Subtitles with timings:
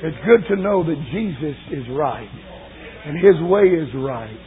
[0.00, 2.30] It's good to know that Jesus is right
[3.04, 4.38] and His way is right.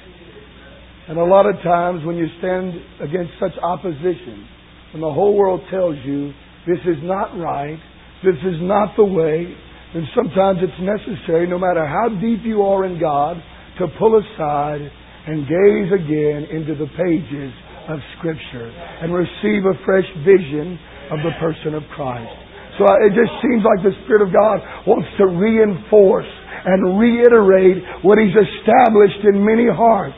[1.10, 4.48] And a lot of times when you stand against such opposition,
[4.94, 6.32] when the whole world tells you
[6.68, 7.80] this is not right,
[8.24, 9.54] this is not the way,
[9.94, 13.36] then sometimes it's necessary, no matter how deep you are in God,
[13.80, 14.82] to pull aside
[15.28, 17.52] and gaze again into the pages
[17.90, 18.72] of Scripture
[19.02, 20.80] and receive a fresh vision
[21.12, 22.41] of the person of Christ.
[22.80, 26.30] So it just seems like the Spirit of God wants to reinforce
[26.64, 30.18] and reiterate what He's established in many hearts,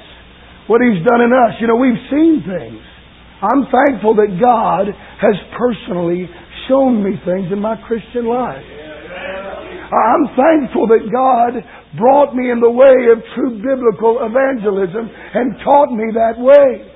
[0.68, 1.58] what He's done in us.
[1.58, 2.84] You know, we've seen things.
[3.42, 6.30] I'm thankful that God has personally
[6.70, 8.64] shown me things in my Christian life.
[9.94, 11.60] I'm thankful that God
[12.00, 16.93] brought me in the way of true biblical evangelism and taught me that way.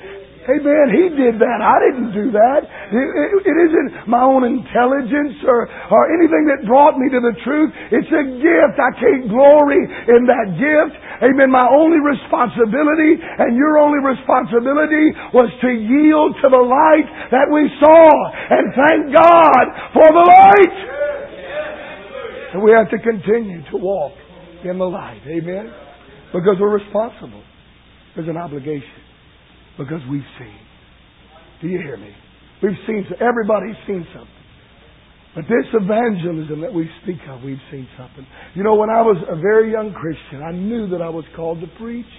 [0.47, 0.87] Amen.
[0.95, 1.59] He did that.
[1.59, 2.63] I didn't do that.
[2.63, 7.35] It, it, it isn't my own intelligence or, or anything that brought me to the
[7.43, 7.67] truth.
[7.91, 8.79] It's a gift.
[8.79, 10.95] I can't glory in that gift.
[11.19, 11.51] Amen.
[11.51, 17.67] My only responsibility and your only responsibility was to yield to the light that we
[17.83, 18.07] saw.
[18.07, 20.75] And thank God for the light.
[22.55, 24.15] And we have to continue to walk
[24.63, 25.19] in the light.
[25.27, 25.75] Amen.
[26.31, 27.43] Because we're responsible.
[28.15, 29.06] There's an obligation.
[29.77, 30.59] Because we've seen.
[31.61, 32.13] Do you hear me?
[32.63, 34.33] We've seen, everybody's seen something.
[35.35, 38.25] But this evangelism that we speak of, we've seen something.
[38.55, 41.61] You know, when I was a very young Christian, I knew that I was called
[41.61, 42.09] to preach.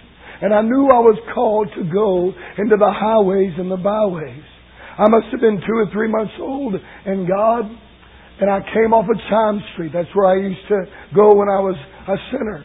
[0.41, 2.31] And I knew I was called to go
[2.63, 4.47] into the highways and the byways.
[4.99, 7.65] I must have been two or three months old, and God,
[8.41, 9.91] and I came off of Chimes Street.
[9.93, 11.75] That's where I used to go when I was
[12.07, 12.65] a sinner.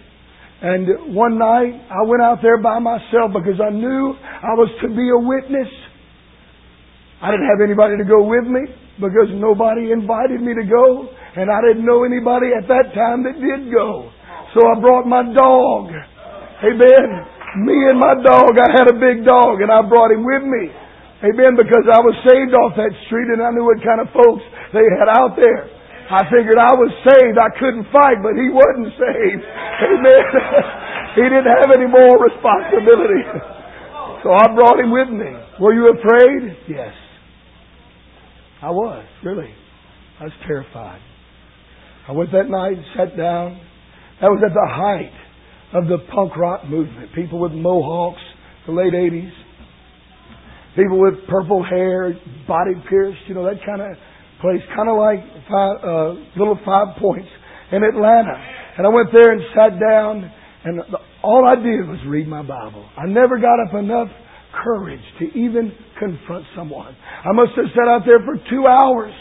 [0.62, 4.92] And one night I went out there by myself because I knew I was to
[4.92, 5.72] be a witness.
[7.24, 8.68] I didn't have anybody to go with me
[9.00, 11.08] because nobody invited me to go
[11.40, 14.12] and I didn't know anybody at that time that did go.
[14.52, 15.96] So I brought my dog.
[16.60, 17.08] Amen.
[17.64, 20.76] Me and my dog, I had a big dog and I brought him with me.
[21.24, 21.56] Amen.
[21.56, 24.44] Because I was saved off that street and I knew what kind of folks
[24.76, 25.72] they had out there.
[26.12, 27.40] I figured I was saved.
[27.40, 29.44] I couldn't fight, but he wasn't saved.
[29.88, 30.24] Amen.
[31.16, 33.53] he didn't have any more responsibility.
[34.24, 35.32] So I brought him with me.
[35.60, 36.58] Were you afraid?
[36.70, 36.94] Yes.
[38.62, 39.54] I was, really.
[40.20, 41.02] I was terrified.
[42.08, 43.60] I went that night and sat down.
[44.22, 45.12] That was at the height
[45.74, 47.14] of the punk rock movement.
[47.14, 48.22] People with mohawks,
[48.66, 49.32] the late 80s.
[50.78, 52.14] People with purple hair,
[52.48, 53.98] body pierced, you know, that kind of
[54.40, 55.20] place, kind of like
[55.52, 57.30] five, uh, little five points
[57.72, 58.40] in Atlanta.
[58.78, 60.32] And I went there and sat down,
[60.64, 60.82] and
[61.24, 62.86] all I did was read my Bible.
[62.98, 64.10] I never got up enough
[64.64, 66.96] courage to even confront someone.
[67.24, 69.14] I must have sat out there for two hours,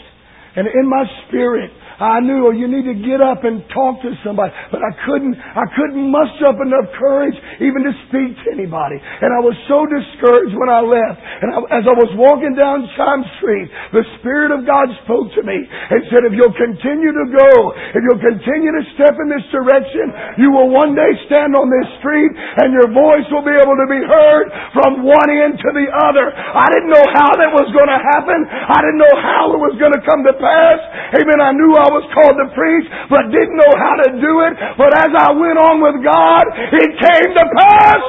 [0.55, 4.11] and in my spirit, I knew, oh, you need to get up and talk to
[4.25, 4.53] somebody.
[4.71, 8.97] But I couldn't, I couldn't muster up enough courage even to speak to anybody.
[8.97, 11.19] And I was so discouraged when I left.
[11.19, 15.43] And I, as I was walking down Chimes Street, the Spirit of God spoke to
[15.45, 17.51] me and said, if you'll continue to go,
[17.93, 21.87] if you'll continue to step in this direction, you will one day stand on this
[22.01, 25.87] street and your voice will be able to be heard from one end to the
[26.09, 26.25] other.
[26.33, 28.39] I didn't know how that was going to happen.
[28.49, 30.79] I didn't know how it was going to come to pass.
[31.19, 31.39] Amen.
[31.39, 34.53] I knew was called to preach, but didn't know how to do it.
[34.77, 38.01] But as I went on with God, it came to pass.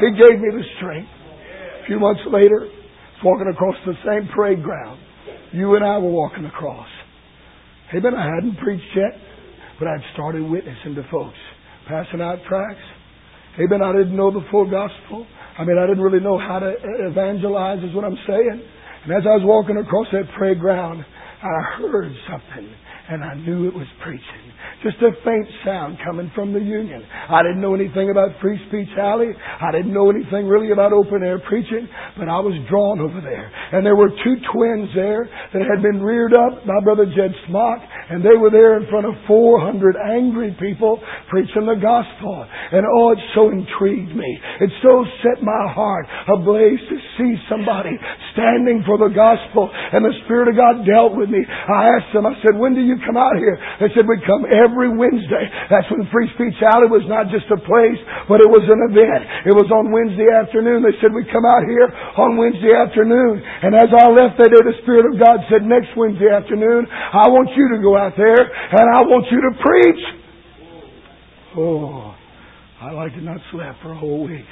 [0.00, 1.10] He gave me the strength.
[1.82, 2.68] A few months later,
[3.24, 5.00] walking across the same parade ground.
[5.52, 6.88] You and I were walking across.
[7.94, 8.14] Amen.
[8.14, 9.18] I hadn't preached yet,
[9.78, 11.38] but I'd started witnessing to folks,
[11.88, 12.84] passing out tracts.
[13.58, 13.82] Amen.
[13.82, 15.26] I didn't know the full gospel.
[15.58, 16.72] I mean, I didn't really know how to
[17.10, 18.62] evangelize, is what I'm saying.
[19.04, 21.04] And as I was walking across that parade ground,
[21.42, 22.74] I heard something
[23.10, 24.46] and I knew it was preaching.
[24.86, 27.02] Just a faint sound coming from the Union.
[27.04, 29.34] I didn't know anything about Free Speech Alley.
[29.34, 33.50] I didn't know anything really about open air preaching, but I was drawn over there.
[33.74, 37.82] And there were two twins there that had been reared up by Brother Jed Smock,
[37.82, 42.46] and they were there in front of 400 angry people preaching the gospel.
[42.46, 44.30] And oh, it so intrigued me.
[44.62, 47.92] It so set my heart ablaze to see somebody
[48.32, 51.42] standing for the gospel, and the Spirit of God dealt with me.
[51.42, 53.56] I asked them, I said, when do you come out here?
[53.80, 55.44] They said, we'd come every Wednesday.
[55.68, 59.22] That's when Free Speech Alley was not just a place, but it was an event.
[59.48, 60.84] It was on Wednesday afternoon.
[60.84, 61.88] They said, we'd come out here
[62.20, 63.40] on Wednesday afternoon.
[63.40, 67.28] And as I left that day, the Spirit of God said, next Wednesday afternoon, I
[67.28, 70.02] want you to go out there and I want you to preach.
[71.56, 72.14] Oh,
[72.80, 74.46] I like to not sleep for a whole week.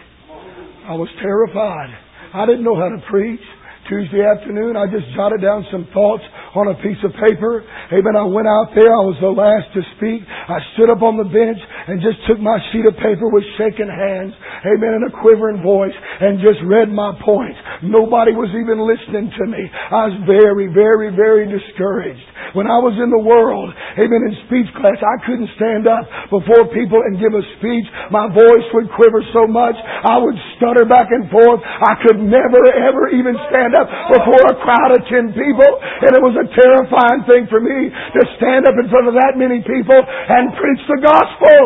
[0.88, 1.90] I was terrified.
[2.34, 3.40] I didn't know how to preach.
[3.88, 6.20] Tuesday afternoon, I just jotted down some thoughts
[6.52, 7.64] on a piece of paper.
[7.88, 8.20] Amen.
[8.20, 8.92] I went out there.
[8.92, 10.28] I was the last to speak.
[10.28, 13.88] I stood up on the bench and just took my sheet of paper with shaking
[13.88, 14.36] hands.
[14.68, 15.00] Amen.
[15.00, 17.56] And a quivering voice and just read my points.
[17.80, 19.62] Nobody was even listening to me.
[19.64, 22.28] I was very, very, very discouraged.
[22.56, 23.68] When I was in the world,
[24.00, 27.84] amen, in speech class, I couldn't stand up before people and give a speech.
[28.08, 31.60] My voice would quiver so much, I would stutter back and forth.
[31.60, 35.70] I could never, ever even stand up before a crowd of ten people.
[36.02, 39.38] And it was a terrifying thing for me to stand up in front of that
[39.38, 41.60] many people and preach the gospel.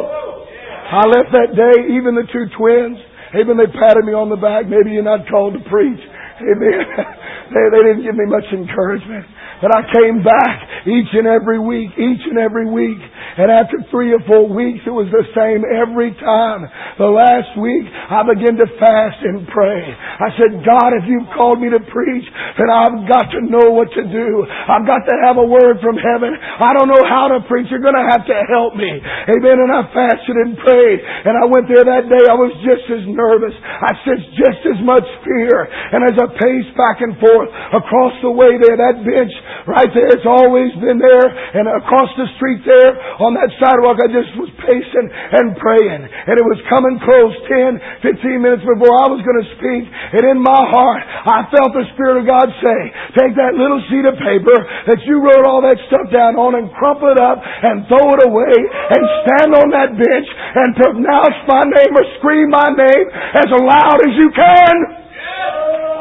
[0.93, 3.01] I left that day, even the two twins,
[3.33, 4.69] even They patted me on the back.
[4.69, 6.01] Maybe you're not called to preach.
[6.45, 6.85] Amen.
[7.53, 9.25] they, they didn't give me much encouragement.
[9.63, 10.57] But I came back
[10.91, 12.99] each and every week, each and every week.
[12.99, 16.67] And after three or four weeks, it was the same every time.
[16.99, 19.81] The last week, I began to fast and pray.
[19.87, 22.27] I said, God, if you've called me to preach,
[22.59, 24.29] then I've got to know what to do.
[24.45, 26.35] I've got to have a word from heaven.
[26.35, 27.71] I don't know how to preach.
[27.71, 28.91] You're going to have to help me.
[28.91, 29.57] Amen.
[29.63, 30.99] And I fasted and prayed.
[31.01, 32.25] And I went there that day.
[32.27, 33.55] I was just as nervous.
[33.63, 35.71] I sensed just as much fear.
[35.71, 37.42] And as I paced back and forth
[37.75, 41.27] across the way there, that bench Right there, it's always been there.
[41.55, 46.03] And across the street there, on that sidewalk, I just was pacing and praying.
[46.03, 49.85] And it was coming close 10, 15 minutes before I was going to speak.
[49.87, 52.81] And in my heart, I felt the Spirit of God say,
[53.23, 54.59] take that little sheet of paper
[54.91, 58.23] that you wrote all that stuff down on and crumple it up and throw it
[58.27, 60.29] away and stand on that bench
[60.59, 63.07] and pronounce my name or scream my name
[63.39, 64.75] as loud as you can.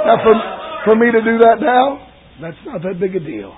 [0.01, 0.33] Now for,
[0.85, 2.07] for me to do that now,
[2.41, 3.55] that's not that big a deal.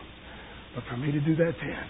[0.75, 1.86] But for me to do that then,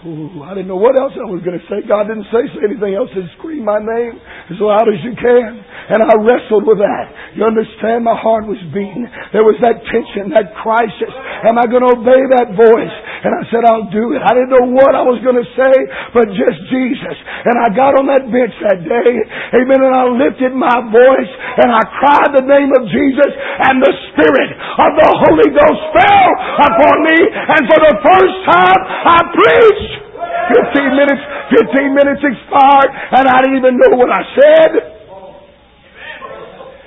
[0.00, 1.84] Ooh, I didn't know what else I was going to say.
[1.84, 3.12] God didn't say, anything else.
[3.12, 4.16] He scream my name
[4.48, 5.60] as loud as you can.
[5.60, 7.36] And I wrestled with that.
[7.36, 8.08] You understand?
[8.08, 9.04] My heart was beating.
[9.36, 11.12] There was that tension, that crisis.
[11.44, 12.96] Am I going to obey that voice?
[13.20, 14.24] And I said, I'll do it.
[14.24, 15.74] I didn't know what I was going to say,
[16.16, 17.16] but just Jesus.
[17.44, 19.12] And I got on that bench that day.
[19.52, 19.84] Amen.
[19.84, 23.32] And I lifted my voice and I cried the name of Jesus
[23.68, 27.18] and the Spirit of the Holy Ghost fell upon me.
[27.52, 29.89] And for the first time, I preached.
[29.90, 34.72] 15 minutes, 15 minutes expired, and I didn't even know what I said.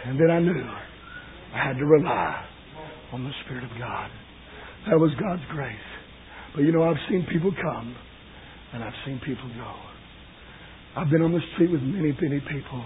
[0.05, 0.63] And then I knew
[1.53, 2.45] I had to rely
[3.13, 4.09] on the Spirit of God.
[4.89, 5.87] That was God's grace.
[6.55, 7.95] But you know, I've seen people come,
[8.73, 9.73] and I've seen people go.
[10.95, 12.83] I've been on the street with many, many people.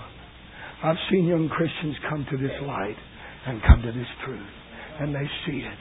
[0.84, 2.96] I've seen young Christians come to this light
[3.48, 4.54] and come to this truth,
[5.00, 5.80] and they see it.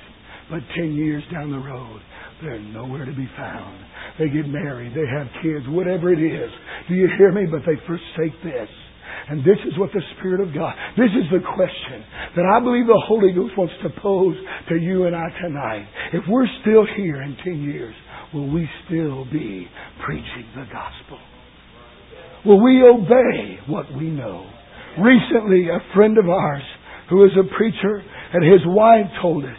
[0.51, 2.01] But ten years down the road,
[2.43, 3.85] they're nowhere to be found.
[4.19, 6.51] They get married, they have kids, whatever it is.
[6.89, 7.47] Do you hear me?
[7.51, 8.69] But they forsake this.
[9.29, 12.05] And this is what the Spirit of God, this is the question
[12.37, 14.37] that I believe the Holy Ghost wants to pose
[14.69, 15.89] to you and I tonight.
[16.13, 17.95] If we're still here in 10 years,
[18.33, 19.67] will we still be
[20.05, 21.19] preaching the gospel?
[22.45, 24.49] Will we obey what we know?
[25.01, 26.63] Recently, a friend of ours
[27.11, 29.59] who is a preacher and his wife told us,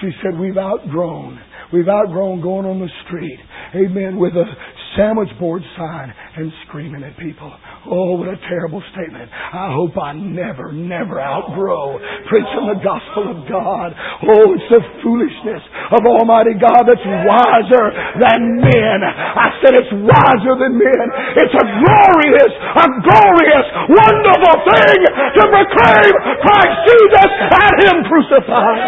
[0.00, 1.40] she said, we've outgrown
[1.72, 3.36] We've outgrown going on the street,
[3.76, 4.48] amen, with a
[4.96, 7.52] sandwich board sign and screaming at people.
[7.84, 9.28] Oh, what a terrible statement.
[9.28, 13.92] I hope I never, never outgrow preaching the gospel of God.
[14.32, 15.60] Oh, it's the foolishness
[15.92, 17.84] of Almighty God that's wiser
[18.16, 18.98] than men.
[19.04, 21.06] I said it's wiser than men.
[21.36, 25.00] It's a glorious, a glorious, wonderful thing
[25.36, 26.12] to proclaim
[26.48, 28.80] Christ Jesus and Him crucified.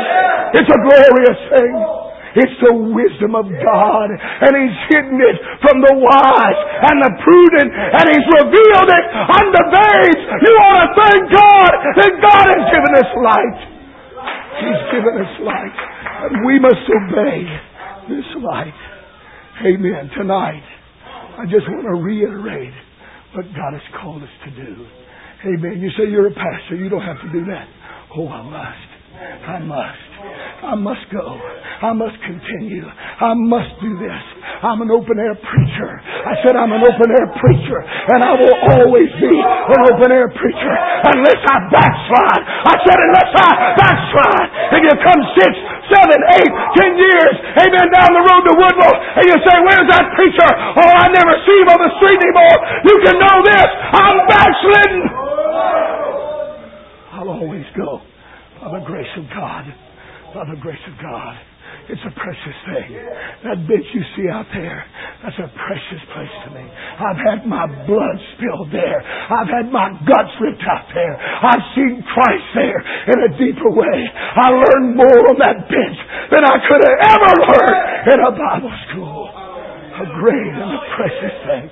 [0.65, 2.09] It's a glorious thing.
[2.37, 4.09] It's the wisdom of God.
[4.15, 7.71] And He's hidden it from the wise and the prudent.
[7.75, 10.23] And He's revealed it unto babes.
[10.47, 13.59] You ought to thank God that God has given us light.
[14.63, 15.77] He's given us light.
[16.31, 17.41] And we must obey
[18.09, 18.79] this light.
[19.67, 20.11] Amen.
[20.17, 20.65] Tonight,
[21.39, 22.75] I just want to reiterate
[23.35, 24.87] what God has called us to do.
[25.47, 25.81] Amen.
[25.81, 26.77] You say you're a pastor.
[26.77, 27.69] You don't have to do that.
[28.17, 28.91] Oh, I must.
[29.21, 30.11] I must.
[30.65, 31.41] I must go.
[31.81, 32.85] I must continue.
[32.85, 34.23] I must do this.
[34.61, 35.91] I'm an open air preacher.
[36.29, 40.29] I said I'm an open air preacher, and I will always be an open air
[40.29, 40.73] preacher
[41.09, 42.45] unless I backslide.
[42.69, 44.49] I said unless I backslide.
[44.77, 45.53] If you come six,
[45.89, 47.35] seven, eight, ten years,
[47.65, 50.51] amen, down the road to Woodville, and you say, where's that preacher?
[50.85, 52.57] Oh, I never see him on the street anymore.
[52.93, 53.69] You can know this.
[53.97, 55.01] I'm backslidden.
[57.17, 58.05] I'll always go
[58.61, 59.65] by the grace of God
[60.35, 61.50] by the grace of God.
[61.91, 62.89] It's a precious thing.
[63.45, 64.87] That bench you see out there,
[65.23, 66.63] that's a precious place to me.
[66.63, 68.99] I've had my blood spilled there.
[69.03, 71.15] I've had my guts ripped out there.
[71.19, 73.99] I've seen Christ there in a deeper way.
[74.15, 75.99] I learned more on that bench
[76.31, 77.79] than I could have ever learned
[78.15, 79.30] in a Bible school.
[80.01, 81.65] A great and a precious thing.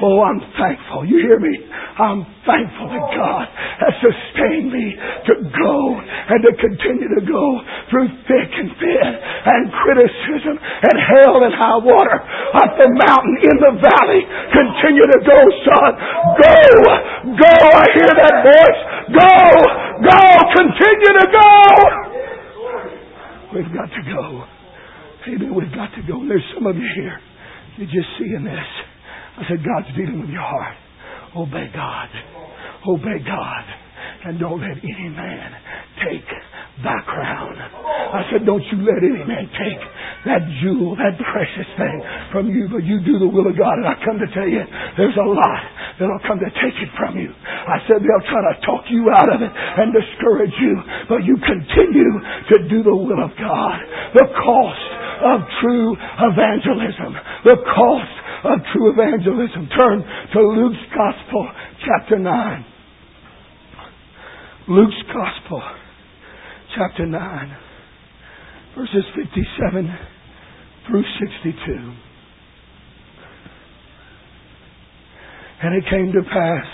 [0.00, 1.04] Oh, I'm thankful.
[1.04, 1.52] You hear me?
[2.00, 7.44] I'm thankful that God has sustained me to go and to continue to go
[7.92, 12.18] through thick and thin and criticism and hell and high water
[12.56, 14.22] up the mountain in the valley.
[14.48, 15.38] Continue to go,
[15.68, 15.90] son.
[16.40, 16.64] Go!
[17.36, 17.54] Go!
[17.68, 18.80] I hear that voice.
[19.12, 19.36] Go!
[20.08, 20.24] Go!
[20.56, 21.52] Continue to go!
[23.52, 24.48] We've got to go.
[25.28, 25.54] Amen.
[25.54, 26.24] We've got to go.
[26.26, 27.20] There's some of you here.
[27.76, 28.70] You're just seeing this.
[29.36, 30.76] I said, God's dealing with your heart.
[31.36, 32.08] Obey God.
[32.86, 33.64] Obey God.
[34.26, 35.52] And don't let any man
[36.06, 36.24] take
[36.82, 37.54] thy crown.
[37.54, 39.82] I said, don't you let any man take
[40.26, 41.96] that jewel, that precious thing
[42.32, 43.78] from you, but you do the will of God.
[43.78, 44.62] And I come to tell you,
[44.98, 45.62] there's a lot
[46.00, 47.30] that'll come to take it from you.
[47.30, 50.74] I said they'll try to talk you out of it and discourage you,
[51.06, 52.12] but you continue
[52.50, 53.78] to do the will of God.
[54.14, 54.88] The cost
[55.22, 57.12] of true evangelism.
[57.44, 58.14] The cost
[58.50, 59.68] of true evangelism.
[59.78, 61.50] Turn to Luke's Gospel,
[61.86, 62.66] chapter 9.
[64.68, 65.62] Luke's Gospel,
[66.76, 67.56] chapter 9,
[68.76, 69.98] verses 57
[70.88, 71.94] through 62.
[75.62, 76.66] And it came to pass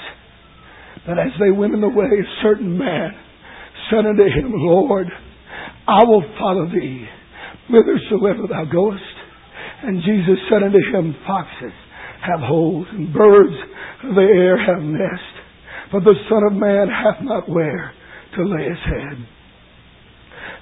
[1.06, 3.10] that as they went in the way, a certain man
[3.90, 5.06] said unto him, Lord,
[5.86, 7.06] I will follow thee
[7.68, 9.02] whithersoever thou goest.
[9.82, 11.72] And Jesus said unto him, Foxes
[12.26, 13.56] have holes, and birds
[14.04, 15.36] of the air have nests,
[15.92, 17.92] but the Son of Man hath not where
[18.36, 19.26] to lay his head.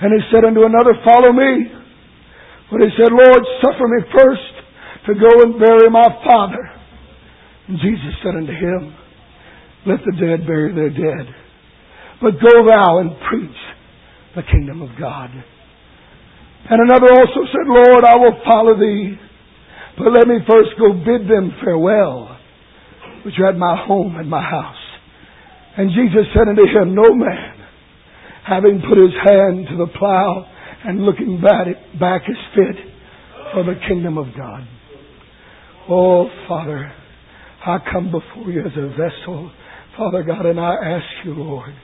[0.01, 1.75] And he said unto another, Follow me.
[2.71, 4.53] But he said, Lord, suffer me first
[5.07, 6.63] to go and bury my father.
[7.69, 8.95] And Jesus said unto him,
[9.87, 11.35] Let the dead bury their dead.
[12.21, 13.59] But go thou and preach
[14.37, 15.31] the kingdom of God.
[16.71, 19.17] And another also said, Lord, I will follow thee,
[19.97, 22.37] but let me first go bid them farewell,
[23.25, 24.77] which are at my home and my house.
[25.77, 27.58] And Jesus said unto him, No man,
[28.49, 30.47] having put his hand to the plow
[30.85, 32.77] and looking back is fit
[33.53, 34.67] for the kingdom of God.
[35.91, 36.93] Oh, Father,
[37.67, 39.51] I come before you as a vessel,
[39.97, 41.75] Father God, and I ask you, Lord,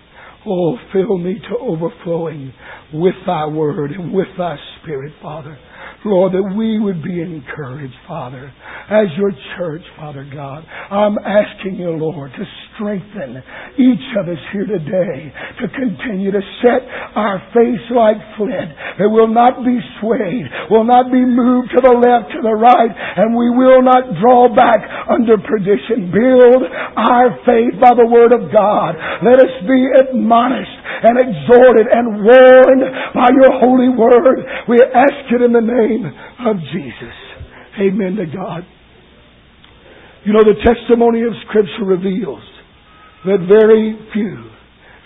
[0.47, 2.53] oh, fill me to overflowing
[2.93, 5.59] with thy word and with thy spirit, Father.
[6.05, 8.53] Lord, that we would be encouraged, Father,
[8.91, 10.65] as your church, Father God.
[10.65, 12.45] I'm asking you, Lord, to
[12.75, 13.41] strengthen
[13.81, 16.85] each of us here today to continue to set
[17.17, 18.71] our face like flint,
[19.01, 22.93] that will not be swayed, will not be moved to the left, to the right,
[22.93, 26.13] and we will not draw back under perdition.
[26.13, 26.63] Build
[26.97, 28.99] our faith by the word of God.
[29.25, 32.85] Let us be admonished and exhorted and warned
[33.15, 34.39] by your holy word.
[34.69, 36.05] We ask it in the name
[36.47, 37.17] of Jesus.
[37.81, 38.63] Amen to God.
[40.25, 42.43] You know, the testimony of Scripture reveals
[43.27, 44.51] that very few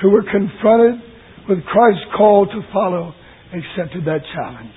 [0.00, 1.02] who were confronted
[1.49, 3.14] with Christ's call to follow
[3.50, 4.75] accepted that challenge.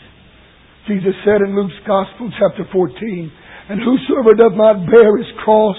[0.87, 3.31] Jesus said in Luke's Gospel, chapter 14,
[3.69, 5.77] And whosoever doth not bear his cross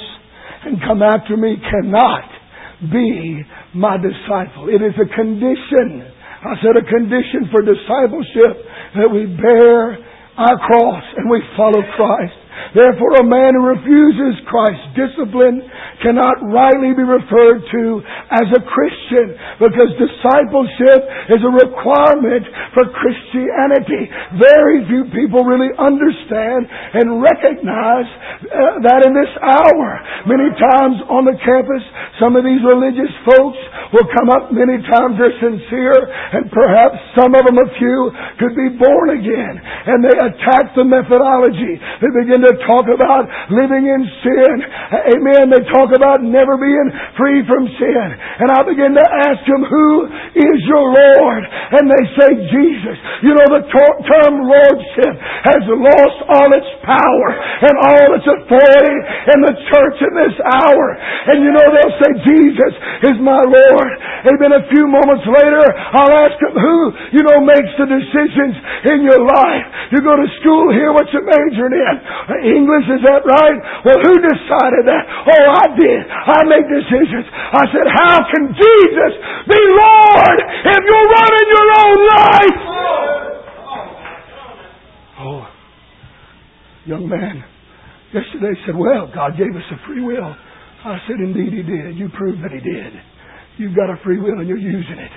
[0.65, 2.29] and come after me cannot
[2.91, 3.43] be
[3.75, 4.69] my disciple.
[4.69, 6.03] It is a condition.
[6.43, 8.67] I said a condition for discipleship
[8.99, 9.99] that we bear
[10.37, 12.42] our cross and we follow Christ.
[12.77, 15.65] Therefore, a man who refuses Christ's discipline
[16.01, 17.85] cannot rightly be referred to
[18.33, 21.01] as a Christian because discipleship
[21.33, 22.45] is a requirement
[22.77, 24.09] for Christianity.
[24.37, 28.09] Very few people really understand and recognize
[28.45, 29.89] uh, that in this hour.
[30.29, 31.85] Many times on the campus,
[32.21, 33.61] some of these religious folks
[33.97, 35.97] will come up many times they're sincere
[36.37, 37.99] and perhaps some of them, a few,
[38.41, 41.79] could be born again and they attack the methodology.
[42.01, 44.55] They begin to talk about living in sin.
[45.17, 45.51] Amen.
[45.55, 48.07] They talk about never being free from sin.
[48.43, 49.89] And I begin to ask them, who
[50.35, 51.43] is your Lord?
[51.47, 52.97] And they say, Jesus.
[53.23, 55.15] You know, the term Lordship
[55.47, 57.29] has lost all its power
[57.63, 58.99] and all its authority
[59.31, 60.85] in the church in this hour.
[61.31, 62.73] And you know, they'll say, Jesus
[63.15, 63.93] is my Lord.
[64.27, 64.59] Amen.
[64.59, 66.77] A few moments later, I'll ask them, who,
[67.15, 68.55] you know, makes the decisions
[68.91, 69.67] in your life?
[69.95, 71.97] You go to school here, what's you majoring in?
[72.41, 73.59] English, is that right?
[73.85, 75.05] Well, who decided that?
[75.29, 76.03] Oh, I did.
[76.09, 77.27] I make decisions.
[77.29, 79.13] I said, how can Jesus
[79.49, 80.39] be Lord
[80.73, 82.59] if you're running your own life?
[85.21, 85.43] Oh,
[86.87, 87.45] young man
[88.13, 90.37] yesterday said, Well, God gave us a free will.
[90.85, 91.97] I said, Indeed, He did.
[91.97, 92.93] You proved that He did.
[93.57, 95.13] You've got a free will and you're using it.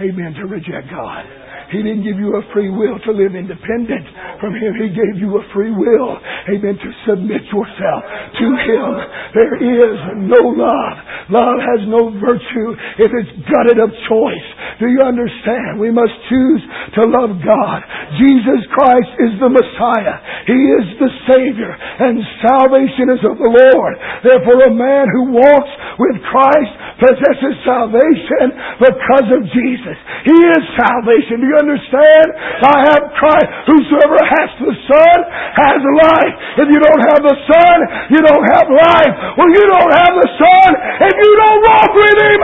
[0.00, 0.34] Amen.
[0.34, 1.26] To reject God.
[1.70, 4.06] He didn't give you a free will to live independent
[4.40, 4.74] from Him.
[4.78, 6.18] He gave you a free will,
[6.48, 8.02] amen, to submit yourself
[8.38, 8.90] to Him.
[9.34, 10.96] There is no love.
[11.28, 14.48] Love has no virtue if it's gutted of choice.
[14.80, 15.76] Do you understand?
[15.76, 16.62] We must choose
[16.96, 17.78] to love God.
[18.16, 20.16] Jesus Christ is the Messiah.
[20.46, 21.72] He is the Savior.
[21.74, 23.94] And salvation is of the Lord.
[24.24, 28.46] Therefore, a man who walks with Christ possesses salvation
[28.80, 29.96] because of Jesus.
[30.26, 31.42] He is salvation.
[31.42, 32.26] Do you understand?
[32.64, 33.48] I have Christ.
[33.66, 35.18] Whosoever has the Son
[35.56, 36.34] has life.
[36.60, 37.76] If you don't have the Son,
[38.12, 39.14] you don't have life.
[39.40, 40.70] Well, you don't have the Son
[41.08, 42.40] if you don't walk with Him.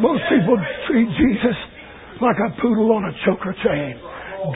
[0.00, 0.56] Most people
[0.88, 1.56] treat Jesus
[2.20, 4.00] like a poodle on a choker chain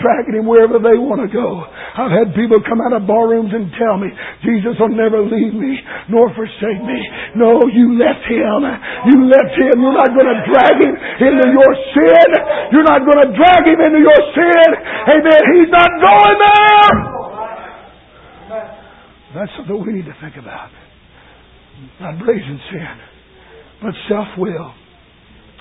[0.02, 1.62] dragging him wherever they want to go.
[1.66, 4.10] I've had people come out of bar rooms and tell me,
[4.42, 5.78] Jesus will never leave me
[6.10, 7.00] nor forsake me.
[7.38, 8.60] No, you left him.
[9.06, 9.74] You left him.
[9.78, 12.28] You're not going to drag him into your sin.
[12.74, 14.68] You're not going to drag him into your sin.
[15.14, 15.42] Amen.
[15.54, 16.94] He's not going there.
[19.34, 20.70] That's something we need to think about.
[22.00, 22.96] Not blazing sin,
[23.82, 24.72] but self-will.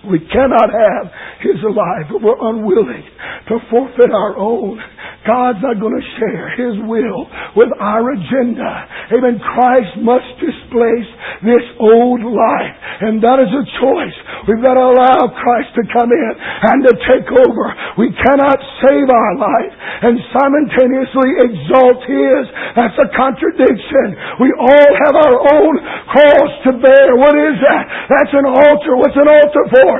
[0.05, 1.05] We cannot have
[1.41, 3.05] His life, but we're unwilling
[3.49, 4.77] to forfeit our own.
[5.25, 7.25] God's not going to share His will
[7.57, 8.69] with our agenda.
[9.17, 9.41] Amen.
[9.41, 11.09] Christ must displace
[11.41, 12.75] this old life.
[13.01, 14.17] And that is a choice.
[14.45, 17.65] We've got to allow Christ to come in and to take over.
[17.97, 19.73] We cannot save our life
[20.05, 22.43] and simultaneously exalt His.
[22.77, 24.13] That's a contradiction.
[24.37, 25.73] We all have our own
[26.15, 27.19] cross to bear.
[27.19, 27.83] What is that?
[28.07, 28.95] That's an altar.
[28.95, 29.91] What's an altar for?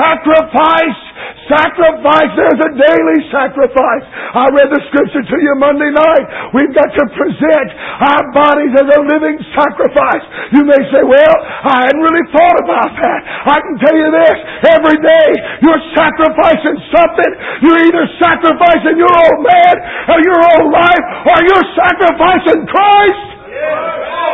[0.00, 1.02] Sacrifice
[1.48, 2.28] Sacrifice.
[2.36, 4.04] There's a daily sacrifice.
[4.36, 6.52] I read the scripture to you Monday night.
[6.52, 7.68] We've got to present
[8.04, 10.24] our bodies as a living sacrifice.
[10.52, 13.20] You may say, well, I hadn't really thought about that.
[13.48, 14.36] I can tell you this.
[14.76, 15.28] Every day
[15.64, 17.32] you're sacrificing something.
[17.64, 19.74] You're either sacrificing your old man
[20.12, 24.27] or your old life or you're sacrificing Christ.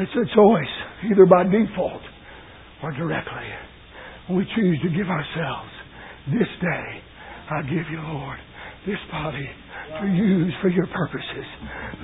[0.00, 0.74] It's a choice,
[1.12, 2.02] either by default
[2.82, 3.48] or directly
[4.30, 5.70] we choose to give ourselves
[6.32, 6.86] this day,
[7.50, 8.38] I give you, Lord,
[8.86, 9.48] this body
[10.00, 11.46] to use for your purposes.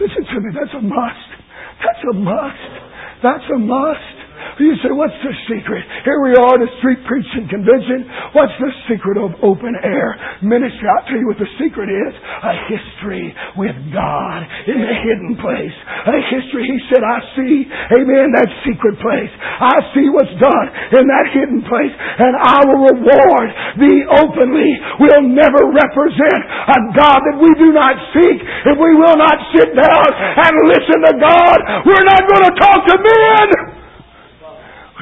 [0.01, 1.31] Listen to me, that's a must.
[1.79, 2.73] That's a must.
[3.23, 4.26] That's a must.
[4.59, 5.85] You say, what's the secret?
[6.05, 8.09] Here we are at a street preaching convention.
[8.33, 10.87] What's the secret of open air ministry?
[10.89, 12.13] I'll tell you what the secret is.
[12.17, 15.77] A history with God in the hidden place.
[16.09, 19.33] A history, he said, I see, amen, that secret place.
[19.41, 21.95] I see what's done in that hidden place.
[21.97, 23.49] And I will reward
[23.81, 24.71] thee openly.
[25.01, 26.41] We'll never represent
[26.73, 30.99] a God that we do not seek if we will not sit down and listen
[31.09, 31.59] to God.
[31.85, 33.86] We're not going to talk to men.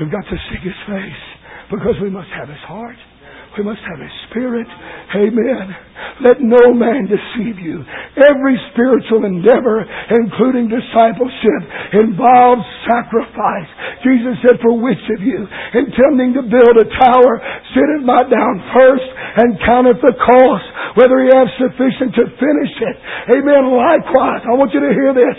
[0.00, 1.22] We've got to seek His face
[1.70, 2.96] because we must have His heart.
[3.59, 4.66] We must have His Spirit.
[5.14, 5.76] Amen.
[6.22, 7.83] Let no man deceive you.
[8.18, 9.83] Every spiritual endeavor,
[10.14, 11.62] including discipleship,
[11.94, 13.70] involves sacrifice.
[14.07, 15.42] Jesus said, For which of you,
[15.74, 17.33] intending to build a tower,
[17.74, 19.09] sitteth not down first
[19.42, 22.96] and counteth the cost, whether he have sufficient to finish it?
[23.35, 23.74] Amen.
[23.74, 25.37] Likewise, I want you to hear this.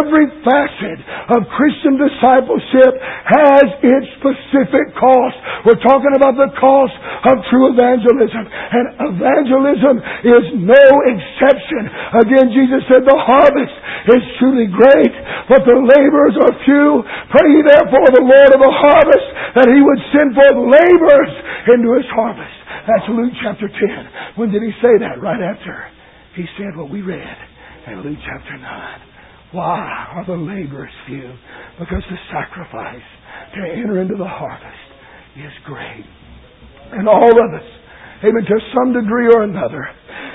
[0.00, 0.98] Every facet
[1.36, 5.36] of Christian discipleship has its specific cost.
[5.68, 6.96] We're talking about the cost
[7.28, 8.44] of true evangelism.
[8.48, 11.82] And evangelism is no exception.
[12.20, 13.74] Again, Jesus said, the harvest
[14.14, 15.14] is truly great,
[15.48, 17.02] but the laborers are few.
[17.30, 19.28] Pray therefore the Lord of the harvest
[19.58, 21.34] that he would send forth laborers
[21.74, 22.58] into his harvest.
[22.86, 24.36] That's Luke chapter 10.
[24.36, 25.22] When did he say that?
[25.22, 25.88] Right after
[26.34, 27.36] he said what we read
[27.86, 29.00] in Luke chapter 9.
[29.52, 31.30] Why are the laborers few?
[31.78, 33.06] Because the sacrifice
[33.54, 34.84] to enter into the harvest
[35.36, 36.04] is great.
[36.92, 37.68] And all of us,
[38.24, 39.84] amen, to some degree or another,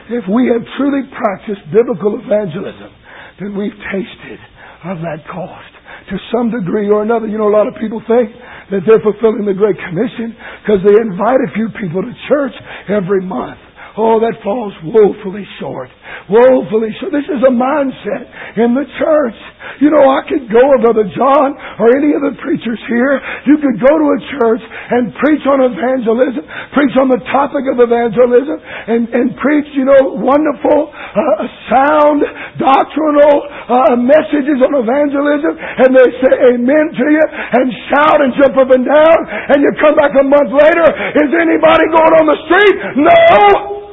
[0.10, 2.94] if we have truly practiced biblical evangelism,
[3.42, 4.40] then we've tasted
[4.86, 5.74] of that cost
[6.10, 7.28] to some degree or another.
[7.28, 8.34] You know, a lot of people think
[8.72, 12.54] that they're fulfilling the Great Commission because they invite a few people to church
[12.90, 13.60] every month.
[13.98, 15.90] Oh, that falls woefully short.
[16.30, 17.12] Woefully short.
[17.12, 19.40] This is a mindset in the church.
[19.82, 21.50] You know, I could go, Brother John,
[21.82, 23.16] or any of the preachers here,
[23.48, 26.44] you could go to a church and preach on evangelism,
[26.76, 32.24] preach on the topic of evangelism, and, and preach, you know, wonderful, uh, sound,
[32.60, 33.36] doctrinal
[33.72, 37.26] uh, messages on evangelism, and they say amen to you,
[37.58, 39.18] and shout and jump up and down,
[39.56, 40.88] and you come back a month later,
[41.24, 42.76] is anybody going on the street?
[43.02, 43.89] No!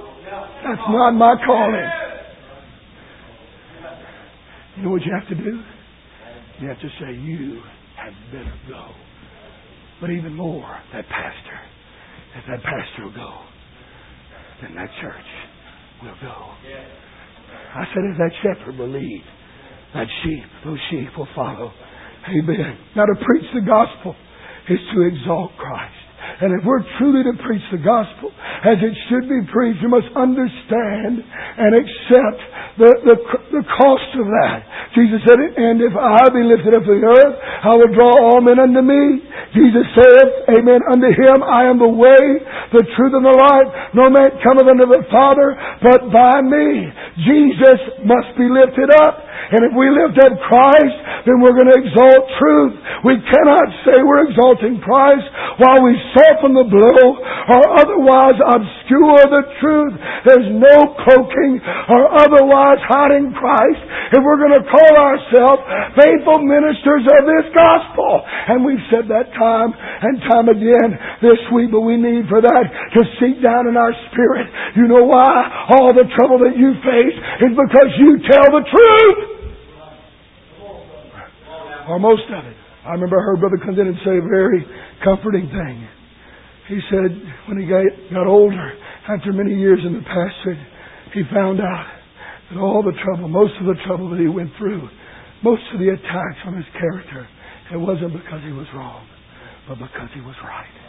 [0.66, 1.90] That's not my calling.
[4.76, 5.62] You know what you have to do?
[6.60, 7.62] You have to say, You
[7.96, 8.90] had better go.
[10.00, 11.58] But even more, that pastor,
[12.36, 13.38] if that pastor will go,
[14.60, 15.28] then that church
[16.02, 16.34] will go.
[17.74, 19.24] I said, if that shepherd will lead,
[19.94, 21.72] that sheep, those sheep will follow.
[22.28, 22.78] Amen.
[22.96, 24.14] Now to preach the gospel
[24.68, 25.95] is to exalt Christ.
[26.40, 28.30] And if we're truly to preach the gospel
[28.64, 32.40] as it should be preached, we must understand and accept
[32.76, 33.16] the, the,
[33.56, 34.92] the cost of that.
[34.92, 38.40] Jesus said, And if I be lifted up to the earth, I will draw all
[38.44, 39.24] men unto me.
[39.56, 42.20] Jesus said, Amen, unto him I am the way,
[42.76, 43.68] the truth, and the life.
[43.96, 46.92] No man cometh unto the Father but by me.
[47.24, 49.24] Jesus must be lifted up.
[49.46, 52.74] And if we lift up Christ, then we're going to exalt truth.
[53.06, 55.26] We cannot say we're exalting Christ
[55.62, 57.04] while we soften the blow
[57.54, 59.94] or otherwise obscure the truth.
[60.26, 65.62] There's no cloaking or otherwise hiding Christ if we're going to call ourselves
[65.94, 68.26] faithful ministers of this gospel.
[68.26, 72.64] And we've said that time and time again this week, but we need for that
[72.66, 74.50] to seep down in our spirit.
[74.74, 75.70] You know why?
[75.78, 79.36] All the trouble that you face is because you tell the truth
[81.88, 82.56] or most of it.
[82.84, 84.64] I remember I heard Brother Clendenin say a very
[85.02, 85.88] comforting thing.
[86.68, 87.10] He said
[87.46, 88.72] when he got, got older,
[89.08, 90.58] after many years in the pastorate,
[91.14, 91.86] he found out
[92.54, 94.88] all the trouble, most of the trouble that he went through,
[95.42, 97.26] most of the attacks on his character,
[97.72, 99.06] it wasn't because he was wrong,
[99.68, 100.85] but because he was right.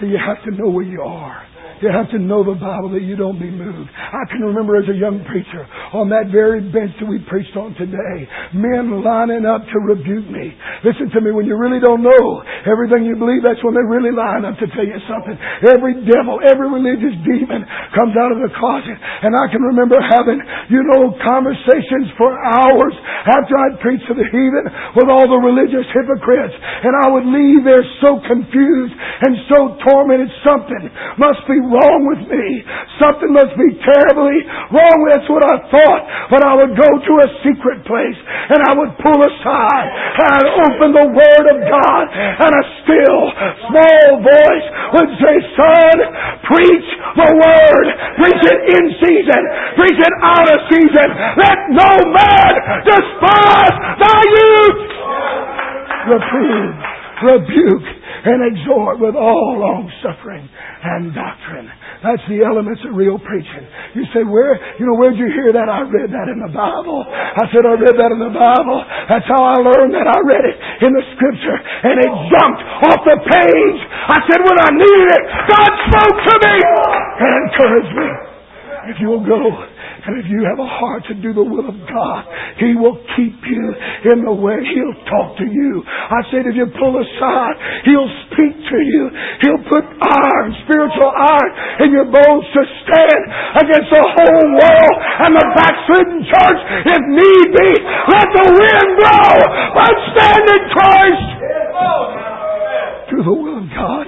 [0.00, 1.46] So you have to know where you are.
[1.82, 3.90] You have to know the Bible that you don't be moved.
[3.90, 7.74] I can remember as a young preacher on that very bench that we preached on
[7.74, 8.22] today,
[8.54, 10.54] men lining up to rebuke me.
[10.86, 12.38] Listen to me, when you really don't know
[12.70, 15.34] everything you believe, that's when they really line up to tell you something.
[15.74, 17.66] Every devil, every religious demon
[17.98, 18.94] comes out of the closet.
[18.94, 20.38] And I can remember having,
[20.70, 22.94] you know, conversations for hours
[23.26, 26.54] after I'd preached to the heathen with all the religious hypocrites.
[26.54, 30.30] And I would leave there so confused and so tormented.
[30.46, 32.46] Something must be wrong with me.
[33.02, 34.38] Something must be terribly
[34.72, 34.98] wrong.
[35.10, 36.02] That's what I thought.
[36.30, 38.18] But I would go to a secret place
[38.50, 43.20] and I would pull aside and I'd open the Word of God and a still
[43.68, 44.66] small voice
[44.98, 45.96] would say, Son,
[46.46, 47.86] preach the Word.
[48.22, 49.42] Preach it in season.
[49.76, 51.08] Preach it out of season.
[51.38, 52.52] Let no man
[52.86, 54.80] despise thy youth.
[56.02, 56.74] Reprove,
[57.22, 57.86] rebuke,
[58.22, 61.66] and exhort with all long suffering and doctrine.
[62.06, 63.66] That's the elements of real preaching.
[63.94, 65.66] You say, where, you know, where'd you hear that?
[65.66, 67.02] I read that in the Bible.
[67.06, 68.78] I said, I read that in the Bible.
[69.10, 70.06] That's how I learned that.
[70.06, 70.56] I read it
[70.86, 73.80] in the scripture and it jumped off the page.
[74.06, 78.08] I said, when I needed it, God spoke to me and encouraged me.
[78.90, 79.38] If you'll go
[80.02, 82.26] and if you have a heart to do the will of God,
[82.58, 83.64] He will keep you
[84.10, 84.58] in the way.
[84.58, 85.78] He'll talk to you.
[85.86, 87.54] I said, if you pull aside,
[87.86, 89.02] He'll speak to you.
[89.46, 91.50] He'll put iron, spiritual iron,
[91.86, 93.22] in your bones to stand
[93.62, 97.70] against the whole world and the backslidden church if need be.
[98.10, 99.34] Let the wind blow,
[99.70, 101.26] but stand in Christ.
[103.06, 104.06] Do the will of God.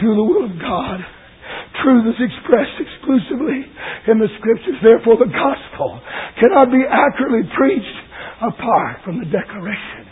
[0.00, 1.13] Do the will of God.
[1.82, 3.66] Truth is expressed exclusively
[4.06, 4.78] in the Scriptures.
[4.78, 6.00] Therefore, the gospel
[6.38, 7.98] cannot be accurately preached
[8.40, 10.06] apart from the declaration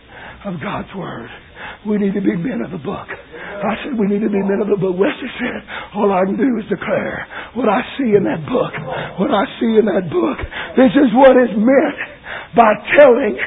[0.44, 1.31] of God's Word.
[1.87, 3.07] We need to be men of the book.
[3.07, 4.98] I said we need to be men of the book.
[4.98, 5.62] Wesley said,
[5.94, 8.75] all I can do is declare what I see in that book.
[9.22, 10.38] What I see in that book.
[10.75, 11.98] This is what is meant
[12.59, 13.38] by telling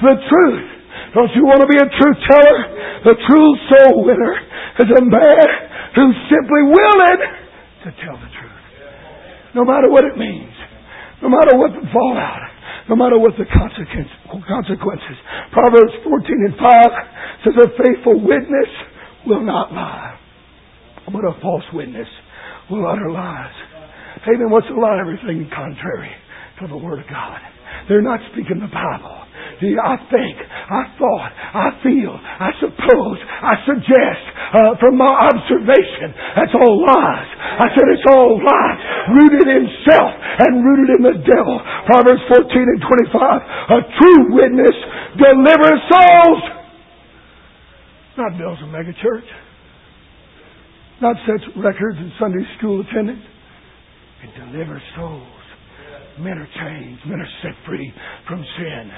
[0.00, 0.68] the truth.
[1.12, 2.58] Don't you want to be a truth teller?
[3.12, 4.34] The true soul winner
[4.80, 5.48] is a man
[5.96, 7.20] who's simply willing
[7.84, 8.64] to tell the truth.
[9.54, 10.52] No matter what it means.
[11.22, 12.50] No matter what the fallout.
[12.88, 15.16] No matter what the consequences.
[15.52, 16.86] Proverbs 14 and 5
[17.44, 18.70] says a faithful witness
[19.26, 20.18] will not lie.
[21.06, 22.08] But a false witness
[22.70, 23.54] will utter lies.
[24.26, 24.50] Amen.
[24.50, 25.00] What's a lie?
[25.00, 26.10] Everything contrary
[26.60, 27.40] to the Word of God.
[27.88, 29.24] They're not speaking the Bible.
[29.58, 36.54] I think, I thought, I feel, I suppose, I suggest, uh, from my observation, that's
[36.54, 37.30] all lies.
[37.58, 38.80] I said it's all lies,
[39.18, 41.58] rooted in self and rooted in the devil.
[41.90, 43.18] Proverbs 14 and 25.
[43.74, 44.76] A true witness
[45.18, 46.42] delivers souls.
[48.14, 49.26] Not builds a megachurch.
[51.02, 53.22] Not sets records in Sunday school attendance.
[54.22, 55.26] It delivers souls.
[56.18, 57.06] Men are changed.
[57.06, 57.92] Men are set free
[58.26, 58.90] from sin.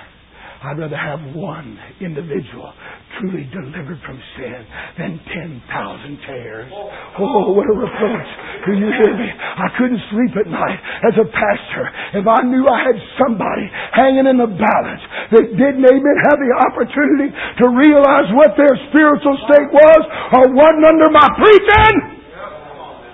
[0.61, 2.68] I'd rather have one individual
[3.16, 4.61] truly delivered from sin
[5.01, 6.68] than 10,000 tares.
[7.16, 8.31] Oh, what a reproach.
[8.68, 9.29] Do you hear me?
[9.33, 11.85] I couldn't sleep at night as a pastor
[12.20, 16.53] if I knew I had somebody hanging in the balance that didn't even have the
[16.68, 20.03] opportunity to realize what their spiritual state was
[20.37, 22.10] or wasn't under my preaching.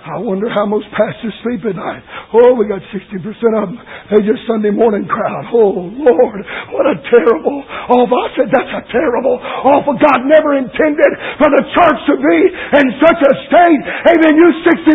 [0.06, 1.98] I wonder how most pastors sleep at night.
[2.30, 3.18] Oh, we got 60%
[3.58, 3.78] of them.
[4.14, 5.50] They just Sunday morning crowd.
[5.50, 6.40] Oh, Lord,
[6.70, 8.14] what a terrible oh, awful.
[8.14, 9.98] I said, that's a terrible oh, awful.
[9.98, 11.10] God never intended
[11.42, 12.38] for the church to be
[12.78, 13.82] in such a state.
[14.14, 14.38] Amen.
[14.38, 14.94] You 60%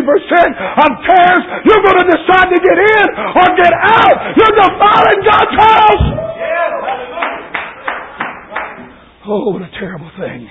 [0.80, 4.16] of tares, you're going to decide to get in or get out.
[4.32, 6.06] You're defiling God's house.
[9.28, 10.48] Oh, what a terrible thing.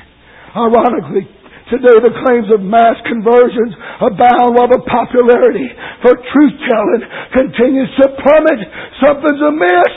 [0.56, 1.41] Ironically,
[1.72, 3.72] Today the claims of mass conversions
[4.04, 5.72] abound while the popularity
[6.04, 8.60] for truth telling continues to plummet.
[9.00, 9.94] Something's amiss.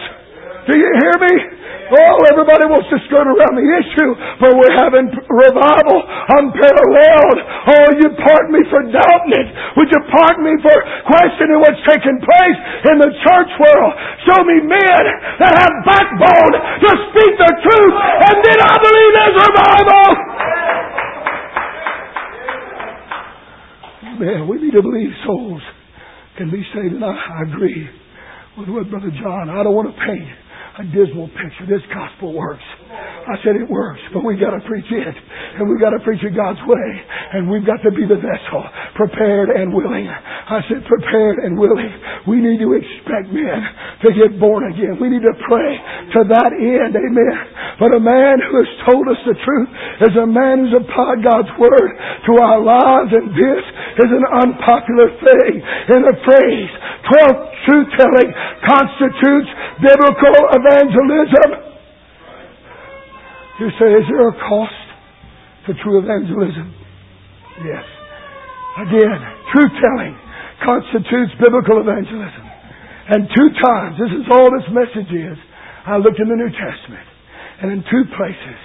[0.71, 1.35] Do you hear me?
[1.85, 4.11] Oh, everybody wants to skirt around the issue,
[4.41, 5.99] but we're having revival
[6.33, 7.39] unparalleled.
[7.69, 9.49] Oh, you pardon me for doubting it.
[9.77, 10.77] Would you pardon me for
[11.11, 12.59] questioning what's taking place
[12.89, 13.93] in the church world?
[14.25, 15.05] Show me men
[15.45, 16.55] that have backbone
[16.89, 17.95] to speak the truth,
[18.33, 20.34] and then I believe there's revival.
[24.25, 25.61] Man, we need to believe souls
[26.39, 26.95] can be saved.
[26.95, 27.89] And I, I agree
[28.57, 29.51] with what Brother John.
[29.51, 30.31] I don't want to paint
[30.81, 31.69] a dismal picture.
[31.69, 32.65] This gospel works.
[33.25, 35.17] I said it works, but we got to preach it,
[35.57, 36.89] and we got to preach it God's way,
[37.33, 38.61] and we've got to be the vessel,
[38.95, 40.05] prepared and willing.
[40.05, 41.89] I said prepared and willing.
[42.29, 43.61] We need to expect men
[44.05, 45.01] to get born again.
[45.01, 45.71] We need to pray
[46.15, 46.93] to that end.
[46.93, 47.45] Amen.
[47.81, 49.71] But a man who has told us the truth
[50.05, 51.91] is a man who's applied God's word
[52.29, 53.65] to our lives, and this
[54.05, 55.53] is an unpopular thing.
[55.97, 56.71] In the phrase,
[57.25, 58.29] 12 truth telling
[58.69, 61.74] constitutes biblical evangelism.
[63.61, 64.87] You say, is there a cost
[65.67, 66.75] to true evangelism?
[67.63, 67.87] Yes.
[68.83, 69.21] Again,
[69.55, 70.15] truth telling
[70.67, 72.45] constitutes biblical evangelism.
[73.15, 75.39] And two times, this is all this message is,
[75.87, 77.07] I looked in the New Testament,
[77.63, 78.59] and in two places,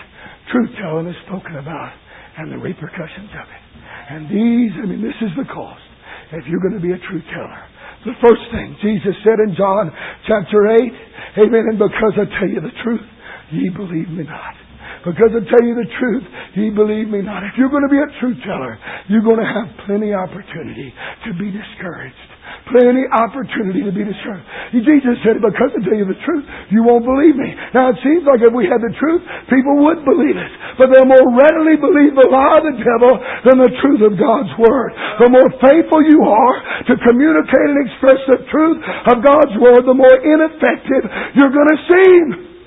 [0.50, 1.94] truth telling is spoken about
[2.38, 3.64] and the repercussions of it.
[4.10, 5.86] And these, I mean, this is the cost
[6.34, 7.62] if you're going to be a truth teller.
[8.10, 9.92] The first thing Jesus said in John
[10.26, 13.06] chapter 8, Amen, and because I tell you the truth,
[13.52, 14.69] ye believe me not.
[15.06, 16.26] Because I tell you the truth,
[16.60, 17.48] ye believe me not.
[17.48, 18.76] If you're going to be a truth teller,
[19.08, 20.92] you're going to have plenty opportunity
[21.28, 22.20] to be discouraged.
[22.68, 24.46] Plenty opportunity to be discouraged.
[24.76, 27.50] Jesus said, because I tell you the truth, you won't believe me.
[27.74, 30.54] Now it seems like if we had the truth, people would believe us.
[30.76, 33.14] But they'll more readily believe the lie of the devil
[33.48, 34.92] than the truth of God's Word.
[35.24, 36.56] The more faithful you are
[36.92, 41.08] to communicate and express the truth of God's Word, the more ineffective
[41.40, 42.59] you're going to seem.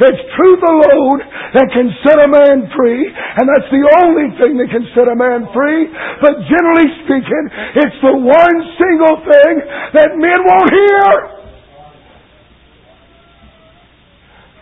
[0.00, 1.18] It's truth alone
[1.54, 5.16] that can set a man free, and that's the only thing that can set a
[5.16, 5.86] man free.
[6.20, 7.44] But generally speaking,
[7.78, 9.54] it's the one single thing
[9.94, 11.34] that men won't hear.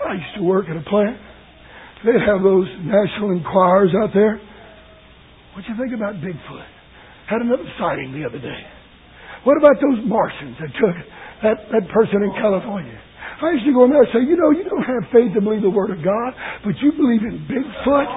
[0.02, 1.16] I used to work at a plant.
[2.04, 4.40] They'd have those National Enquirers out there.
[5.54, 6.66] What do you think about Bigfoot?
[7.28, 8.62] Had another sighting the other day.
[9.44, 10.96] What about those Martians that took
[11.42, 12.98] that, that person in California?
[13.42, 15.40] I used to go in there and say, you know, you don't have faith to
[15.42, 16.30] believe the Word of God,
[16.62, 18.08] but you believe in Bigfoot.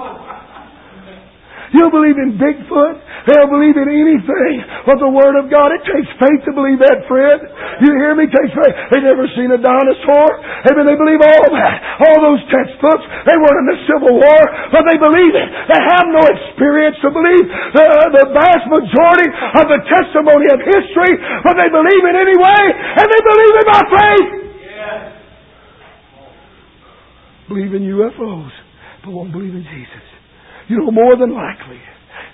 [1.74, 2.96] You'll believe in Bigfoot.
[3.26, 5.74] They'll believe in anything but the Word of God.
[5.74, 7.42] It takes faith to believe that, friend.
[7.82, 8.30] You hear me?
[8.30, 8.74] It takes faith.
[8.94, 10.28] They've never seen a dinosaur.
[10.62, 11.74] I mean, they believe all that.
[12.06, 13.02] All those textbooks.
[13.26, 15.48] They weren't in the Civil War, but they believe it.
[15.66, 17.84] They have no experience to believe the,
[18.14, 22.62] the vast majority of the testimony of history, but they believe it anyway,
[22.94, 24.45] and they believe it by faith
[27.48, 28.50] believe in UFOs,
[29.04, 30.06] but won't believe in Jesus.
[30.68, 31.80] You know, more than likely,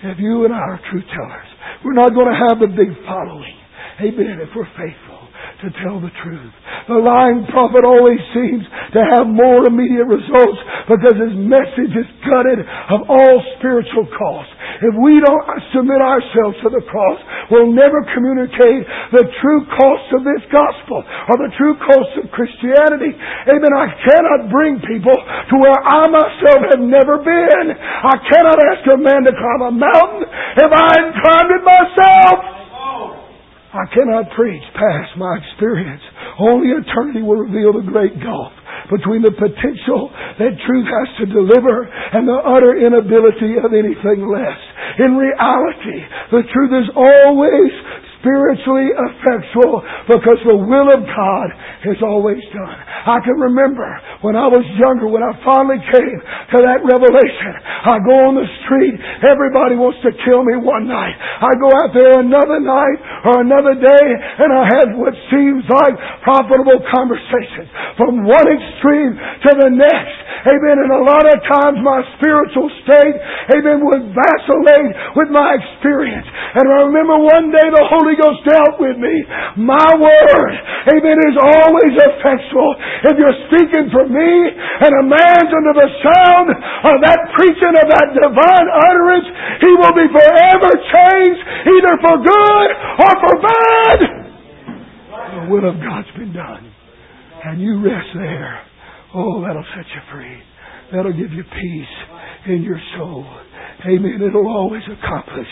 [0.05, 1.48] if you and I are truth tellers,
[1.85, 3.57] we're not going to have the big following.
[4.01, 4.40] Amen.
[4.40, 5.12] If we're faithful
[5.62, 6.55] to tell the truth.
[6.90, 8.66] The lying prophet always seems
[8.98, 10.59] to have more immediate results
[10.90, 12.59] because his message is gutted
[12.90, 14.51] of all spiritual cost.
[14.83, 17.18] If we don't submit ourselves to the cross,
[17.55, 18.83] we'll never communicate
[19.14, 23.14] the true cost of this gospel or the true cost of Christianity.
[23.14, 23.70] Amen.
[23.70, 27.66] I cannot bring people to where I myself have never been.
[27.79, 30.22] I cannot ask a man to climb a mountain
[30.59, 32.62] if I hadn't climbed it myself.
[33.72, 36.02] I cannot preach past my experience.
[36.38, 38.52] Only eternity will reveal the great gulf
[38.92, 44.61] between the potential that truth has to deliver and the utter inability of anything less.
[45.00, 45.98] In reality,
[46.37, 47.72] the truth is always
[48.22, 51.48] spiritually effectual because the will of God
[51.90, 52.78] is always done.
[53.02, 53.85] I can remember
[54.22, 56.18] when I was younger, when I finally came
[56.54, 57.52] to that revelation.
[57.82, 58.94] I go on the street,
[59.26, 61.18] everybody wants to kill me one night.
[61.18, 64.06] I go out there another night or another day,
[64.38, 67.66] and I have what seems like profitable conversations
[67.98, 70.16] from one extreme to the next.
[70.46, 70.78] Amen.
[70.78, 73.16] And a lot of times my spiritual state,
[73.58, 76.26] amen, would vacillate with my experience.
[76.26, 79.14] And I remember one day the Holy Ghost dealt with me.
[79.61, 80.53] My word,
[80.90, 82.70] amen, is always effectual.
[83.09, 87.87] If you're speaking for me and a man's under the sound of that preaching of
[87.88, 89.29] that divine utterance,
[89.62, 92.68] he will be forever changed either for good
[93.01, 93.98] or for bad.
[95.33, 96.72] The will of God's been done.
[97.44, 98.62] And you rest there.
[99.14, 100.38] Oh, that'll set you free.
[100.92, 101.94] That'll give you peace
[102.46, 103.27] in your soul.
[103.87, 104.23] Amen.
[104.23, 105.49] It'll always accomplish.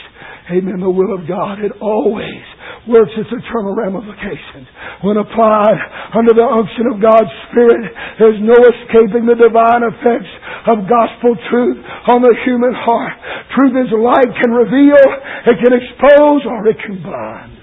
[0.51, 0.79] Amen.
[0.81, 1.59] The will of God.
[1.59, 2.43] It always
[2.89, 4.67] works its eternal ramifications.
[5.03, 5.79] When applied
[6.15, 10.31] under the unction of God's Spirit, there's no escaping the divine effects
[10.71, 13.19] of gospel truth on the human heart.
[13.57, 15.07] Truth is light can reveal,
[15.47, 17.59] it can expose, or it can blind.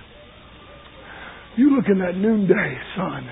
[1.58, 3.28] You look in that noonday sun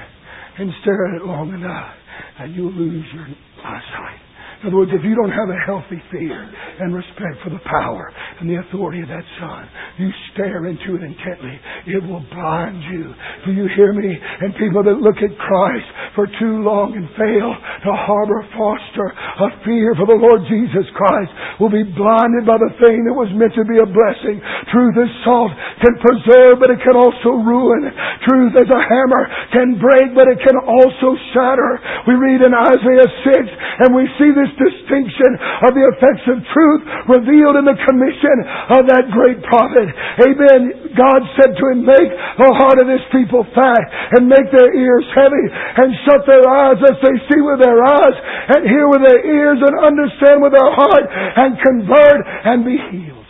[0.58, 1.94] and stare at it long enough,
[2.40, 3.28] and you'll lose your
[3.64, 4.25] eyesight.
[4.66, 6.42] In other words, if you don't have a healthy fear
[6.82, 8.10] and respect for the power
[8.42, 9.70] and the authority of that Son,
[10.02, 11.54] you stare into it intently,
[11.86, 13.14] it will blind you.
[13.46, 14.10] Do you hear me?
[14.10, 15.86] And people that look at Christ
[16.18, 21.30] for too long and fail to harbor, foster a fear for the Lord Jesus Christ
[21.62, 24.42] will be blinded by the thing that was meant to be a blessing.
[24.74, 27.86] Truth as salt can preserve, but it can also ruin.
[28.26, 29.24] Truth as a hammer
[29.54, 31.78] can break, but it can also shatter.
[32.10, 35.32] We read in Isaiah 6 and we see this distinction
[35.64, 38.38] of the effects of truth revealed in the commission
[38.76, 39.88] of that great prophet.
[40.24, 40.96] Amen.
[40.96, 43.84] God said to him, make the heart of this people fat
[44.16, 48.18] and make their ears heavy and shut their eyes lest they see with their eyes
[48.56, 53.28] and hear with their ears and understand with their heart and convert and be healed.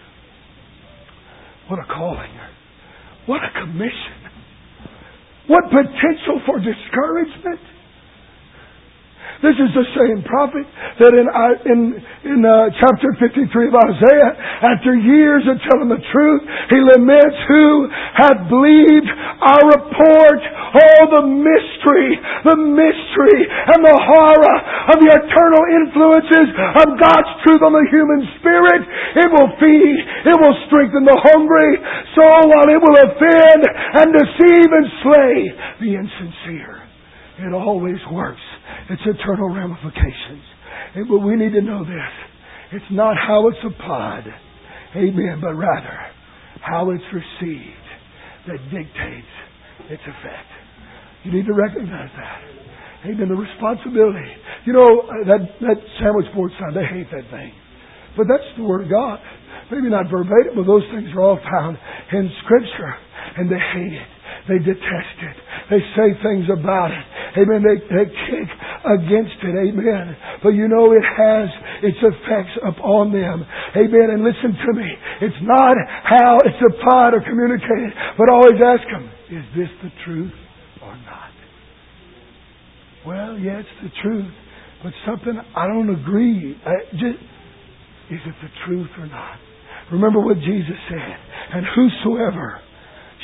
[1.67, 2.31] What a calling.
[3.25, 4.21] What a commission.
[5.47, 7.74] What potential for discouragement.
[9.43, 10.63] This is the same prophet
[11.03, 11.79] that in, uh, in,
[12.23, 14.31] in uh, chapter 53 of Isaiah,
[14.63, 19.11] after years of telling the truth, he laments who hath believed
[19.43, 20.39] our report.
[20.39, 22.15] Oh, the mystery,
[22.47, 24.57] the mystery and the horror
[24.91, 28.81] of the eternal influences of God's truth on the human spirit.
[29.19, 29.99] It will feed,
[30.31, 31.75] it will strengthen the hungry
[32.15, 33.61] so while it will offend
[33.99, 35.35] and deceive and slay
[35.83, 36.87] the insincere.
[37.43, 38.39] It always works
[38.89, 40.43] its eternal ramifications.
[41.09, 42.13] But we need to know this.
[42.73, 44.25] It's not how it's applied,
[44.95, 45.97] amen, but rather
[46.61, 47.87] how it's received
[48.47, 49.33] that dictates
[49.89, 50.49] its effect.
[51.23, 52.41] You need to recognize that.
[53.05, 53.29] Amen.
[53.29, 54.29] The responsibility.
[54.65, 57.53] You know, uh, that, that sandwich board sign, they hate that thing.
[58.17, 59.19] But that's the Word of God.
[59.71, 61.77] Maybe not verbatim, but those things are all found
[62.13, 62.93] in Scripture.
[63.37, 64.09] And they hate it.
[64.47, 65.37] They detest it.
[65.69, 67.05] They say things about it.
[67.41, 67.65] Amen.
[67.65, 68.49] They, they kick
[68.85, 69.55] against it.
[69.57, 70.15] Amen.
[70.43, 71.49] But you know it has
[71.81, 73.41] its effects upon them.
[73.75, 74.07] Amen.
[74.13, 74.89] And listen to me.
[75.21, 80.33] It's not how it's applied or communicated, but always ask them, is this the truth
[80.83, 81.33] or not?
[83.05, 84.31] Well, yeah, it's the truth.
[84.83, 86.55] But something I don't agree.
[86.63, 87.17] Uh, I just,
[88.11, 89.39] is it the truth or not?
[89.91, 91.17] Remember what Jesus said.
[91.53, 92.61] And whosoever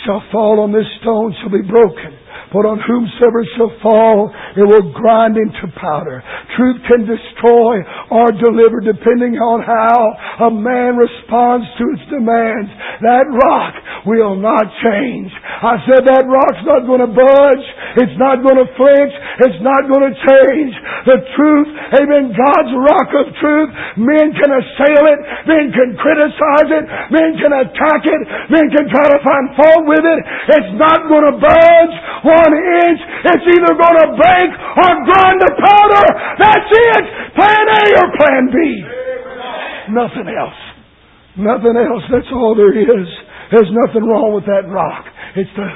[0.06, 2.18] shall fall on this stone shall be broken.
[2.52, 4.28] But on whomsoever shall fall,
[4.60, 6.20] it will grind into powder.
[6.60, 7.80] Truth can destroy
[8.12, 9.96] or deliver depending on how
[10.48, 12.68] a man responds to its demands.
[13.08, 15.32] That rock will not change.
[15.64, 17.66] I said that rock's not going to budge.
[18.04, 19.16] It's not going to flinch.
[19.48, 20.74] It's not going to change.
[21.08, 21.70] The truth,
[22.04, 25.20] amen, God's rock of truth, men can assail it.
[25.48, 26.86] Men can criticize it.
[27.16, 28.22] Men can attack it.
[28.52, 30.20] Men can try to find fault with it.
[30.60, 31.96] It's not going to budge
[32.41, 32.99] one inch.
[33.30, 36.06] It's either going to break or grind to powder.
[36.41, 37.04] That's it.
[37.38, 38.58] Plan A or Plan B.
[39.93, 40.62] Nothing else.
[41.38, 42.04] Nothing else.
[42.12, 43.08] That's all there is.
[43.51, 45.06] There's nothing wrong with that rock.
[45.36, 45.67] It's the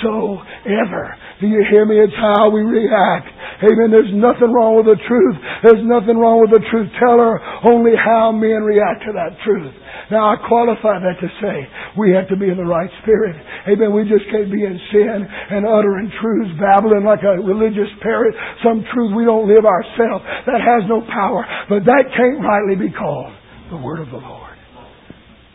[0.00, 1.16] whosoever.
[1.40, 1.98] Do you hear me?
[1.98, 3.28] It's how we react.
[3.62, 3.90] Amen.
[3.90, 5.36] There's nothing wrong with the truth.
[5.62, 7.38] There's nothing wrong with the truth teller.
[7.66, 9.74] Only how men react to that truth.
[10.10, 11.56] Now I qualify that to say
[11.98, 13.36] we have to be in the right spirit.
[13.68, 13.92] Amen.
[13.92, 18.34] We just can't be in sin and uttering truths, babbling like a religious parrot,
[18.64, 20.24] some truth we don't live ourselves.
[20.46, 21.44] That has no power.
[21.68, 23.34] But that can't rightly be called
[23.70, 24.56] the word of the Lord.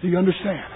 [0.02, 0.68] Do you understand?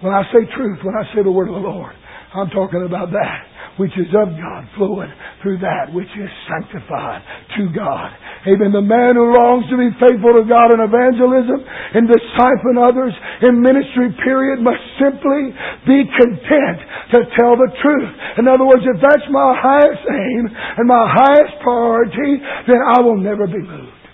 [0.00, 1.92] When I say truth, when I say the word of the Lord,
[2.34, 3.50] I'm talking about that
[3.80, 5.08] which is of God flowing
[5.40, 7.24] through that which is sanctified
[7.56, 8.12] to God.
[8.44, 8.76] Amen.
[8.76, 11.64] The man who longs to be faithful to God in evangelism,
[11.96, 15.54] in discipling others, in ministry period must simply
[15.88, 16.78] be content
[17.16, 18.12] to tell the truth.
[18.36, 22.36] In other words, if that's my highest aim and my highest priority,
[22.68, 24.04] then I will never be moved.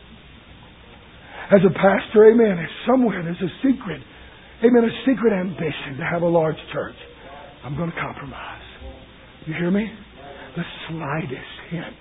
[1.50, 4.02] As a pastor, amen, if somewhere there's a secret,
[4.62, 6.98] amen, a secret ambition to have a large church,
[7.66, 8.62] I'm going to compromise.
[9.44, 9.90] You hear me?
[10.56, 11.96] The slightest hint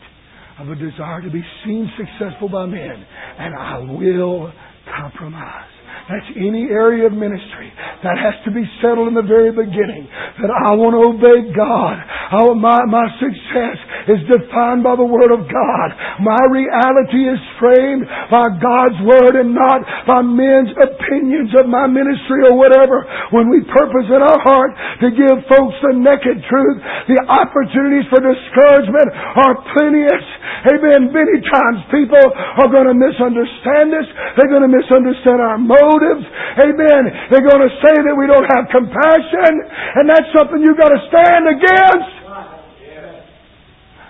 [0.60, 3.04] of a desire to be seen successful by men,
[3.40, 4.54] and I will
[4.86, 5.75] compromise.
[6.06, 7.74] That's any area of ministry.
[8.06, 10.06] That has to be settled in the very beginning.
[10.38, 11.98] That I want to obey God.
[11.98, 13.78] I, my, my success
[14.14, 15.88] is defined by the Word of God.
[16.22, 22.46] My reality is framed by God's Word and not by men's opinions of my ministry
[22.46, 23.02] or whatever.
[23.34, 26.78] When we purpose in our heart to give folks the naked truth,
[27.10, 29.10] the opportunities for discouragement
[29.42, 30.26] are plenteous.
[30.70, 31.10] Amen.
[31.10, 32.26] Many times people
[32.62, 34.06] are going to misunderstand us.
[34.38, 36.28] They're going to misunderstand our motives motives.
[36.60, 37.04] Amen.
[37.32, 39.52] They're going to say that we don't have compassion,
[39.96, 42.12] and that's something you've got to stand against.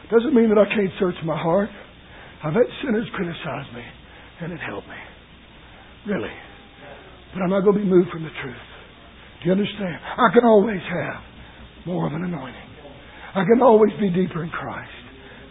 [0.09, 1.69] Doesn't mean that I can't search my heart.
[2.43, 3.81] I've had sinners criticize me,
[4.41, 5.01] and it helped me.
[6.05, 6.33] Really.
[7.33, 8.65] But I'm not going to be moved from the truth.
[9.41, 9.97] Do you understand?
[10.17, 11.21] I can always have
[11.85, 12.69] more of an anointing.
[13.33, 14.91] I can always be deeper in Christ.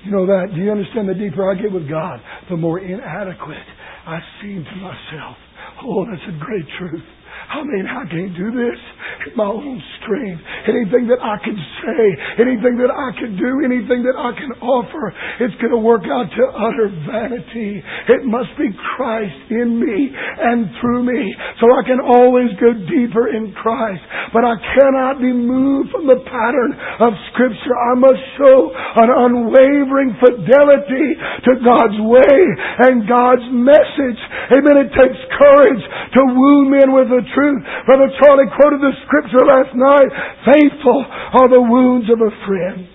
[0.05, 0.55] You know that?
[0.55, 1.09] Do you understand?
[1.09, 3.67] The deeper I get with God, the more inadequate
[4.07, 5.37] I seem to myself.
[5.85, 7.03] Oh, that's a great truth.
[7.51, 8.81] I mean, I can't do this
[9.29, 10.43] in my own strength.
[10.69, 12.03] Anything that I can say,
[12.41, 16.29] anything that I can do, anything that I can offer, it's going to work out
[16.29, 17.85] to utter vanity.
[18.09, 21.23] It must be Christ in me and through me.
[21.61, 24.03] So I can always go deeper in Christ.
[24.33, 26.71] But I cannot be moved from the pattern
[27.01, 27.77] of Scripture.
[27.77, 31.07] I must show an unwavering fidelity
[31.45, 32.41] to God's way
[32.89, 34.21] and God's message.
[34.51, 34.89] Amen.
[34.89, 35.85] It takes courage
[36.19, 37.44] to woo men with the truth.
[37.87, 40.11] Brother Charlie quoted the scripture last night.
[40.49, 42.89] Faithful are the wounds of a friend.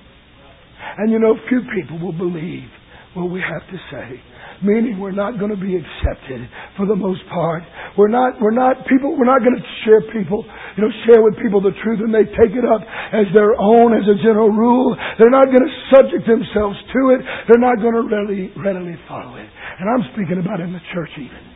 [0.97, 2.67] And you know, few people will believe
[3.13, 4.21] what we have to say.
[4.59, 6.43] Meaning we're not going to be accepted
[6.75, 7.63] for the most part.
[7.97, 10.43] We're not, we're not people, we're not going to share people,
[10.75, 12.83] you know, share with people the truth and they take it up
[13.15, 14.97] as their own, as a general rule.
[15.17, 17.23] They're not going to subject themselves to it.
[17.47, 19.47] They're not going to readily, readily follow it.
[19.47, 21.48] And I'm speaking about in the church even.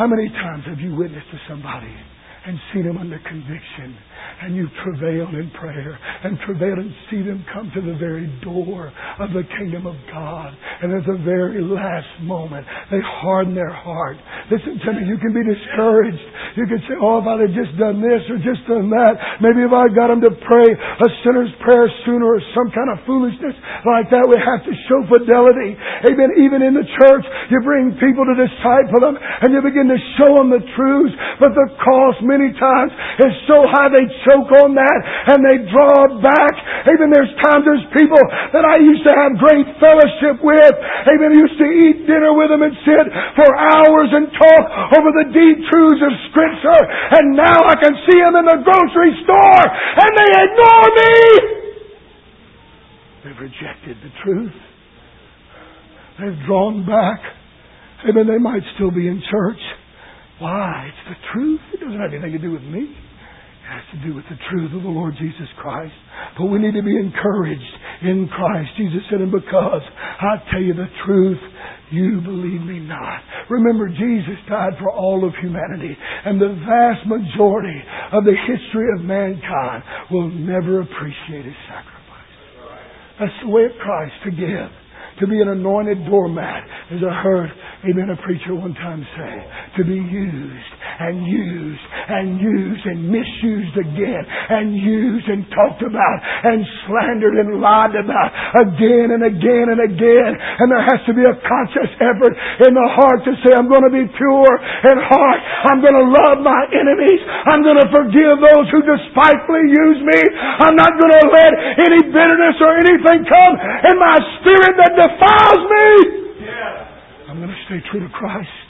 [0.00, 1.92] How many times have you witnessed to somebody
[2.46, 3.96] and seen them under conviction
[4.42, 8.88] and you travail in prayer and travail and see them come to the very door
[9.20, 10.56] of the kingdom of God.
[10.80, 14.16] And at the very last moment, they harden their heart.
[14.48, 16.24] Listen to me, you can be discouraged.
[16.56, 19.60] You can say, oh, if I'd have just done this or just done that, maybe
[19.60, 23.56] if I got them to pray a sinner's prayer sooner or some kind of foolishness
[23.84, 25.76] like that, we have to show fidelity.
[26.08, 26.30] Amen.
[26.40, 30.40] Even in the church, you bring people to disciple them and you begin to show
[30.40, 34.98] them the truths, but the cost many times is so high they choke on that
[35.34, 36.54] and they draw back.
[36.86, 37.10] Amen.
[37.10, 38.22] There's times there's people
[38.54, 40.74] that I used to have great fellowship with.
[41.10, 41.34] Amen.
[41.34, 44.64] Used to eat dinner with them and sit for hours and talk
[44.94, 46.82] over the deep truths of Scripture.
[47.18, 51.14] And now I can see them in the grocery store and they ignore me.
[53.26, 54.56] They've rejected the truth.
[56.20, 57.20] They've drawn back.
[58.08, 58.26] Amen.
[58.26, 59.60] They might still be in church.
[60.40, 60.88] Why?
[60.88, 61.60] It's the truth.
[61.74, 62.88] It doesn't have anything to do with me.
[62.88, 65.94] It has to do with the truth of the Lord Jesus Christ.
[66.38, 68.70] But we need to be encouraged in Christ.
[68.76, 71.38] Jesus said, and because I tell you the truth,
[71.92, 73.20] you believe me not.
[73.50, 75.92] Remember, Jesus died for all of humanity,
[76.24, 77.82] and the vast majority
[78.12, 82.00] of the history of mankind will never appreciate his sacrifice.
[83.20, 84.70] That's the way of Christ to give
[85.20, 87.52] to be an anointed doormat, as I heard,
[87.84, 89.34] amen, a preacher one time say,
[89.76, 96.18] to be used and used and used and misused again and used and talked about
[96.44, 98.30] and slandered and lied about
[98.64, 100.32] again and again and again.
[100.36, 103.84] And there has to be a conscious effort in the heart to say, I'm going
[103.84, 104.52] to be pure
[104.88, 105.40] in heart.
[105.68, 107.20] I'm going to love my enemies.
[107.48, 110.20] I'm going to forgive those who despitefully use me.
[110.64, 113.54] I'm not going to let any bitterness or anything come
[113.88, 115.86] in my spirit that defiles me.
[117.28, 118.66] I'm going to stay true to Christ.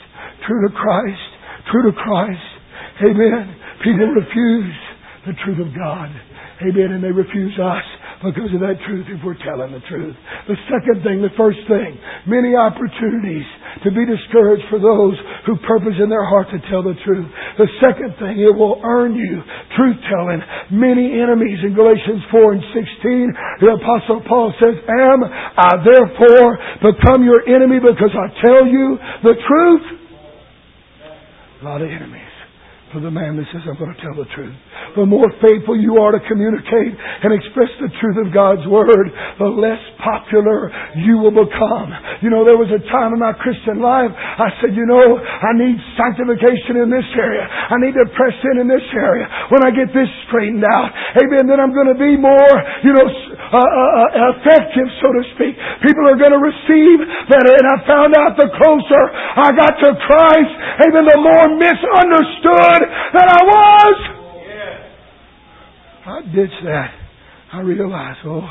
[0.47, 1.29] True to Christ.
[1.71, 2.49] True to Christ.
[3.01, 3.55] Amen.
[3.83, 4.75] People refuse
[5.25, 6.09] the truth of God.
[6.61, 6.93] Amen.
[6.93, 7.85] And they refuse us
[8.21, 10.13] because of that truth if we're telling the truth.
[10.45, 11.97] The second thing, the first thing,
[12.29, 13.45] many opportunities
[13.81, 15.17] to be discouraged for those
[15.49, 17.25] who purpose in their heart to tell the truth.
[17.57, 19.41] The second thing, it will earn you
[19.73, 20.39] truth telling.
[20.69, 26.49] Many enemies in Galatians 4 and 16, the apostle Paul says, Am I therefore
[26.93, 29.85] become your enemy because I tell you the truth?
[31.61, 32.30] A lot of enemies
[32.91, 34.55] for the man that says, I'm going to tell the truth.
[34.99, 39.07] The more faithful you are to communicate and express the truth of God's Word,
[39.39, 40.67] the less popular
[40.99, 41.89] you will become.
[42.19, 45.55] You know, there was a time in my Christian life, I said, you know, I
[45.55, 47.47] need sanctification in this area.
[47.47, 49.27] I need to press in in this area.
[49.47, 50.91] When I get this straightened out,
[51.23, 52.51] amen, then I'm going to be more,
[52.83, 55.55] you know, uh, uh, uh, effective, so to speak.
[55.83, 56.97] People are going to receive
[57.31, 57.51] better.
[57.55, 59.03] And I found out the closer
[59.39, 62.80] I got to Christ, amen, the more misunderstood
[63.13, 63.95] that I was.
[66.05, 66.93] I ditched that.
[67.53, 68.49] I realized, oh,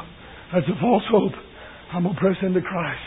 [0.53, 1.33] that's a false hope.
[1.93, 3.01] I'm going to press into Christ.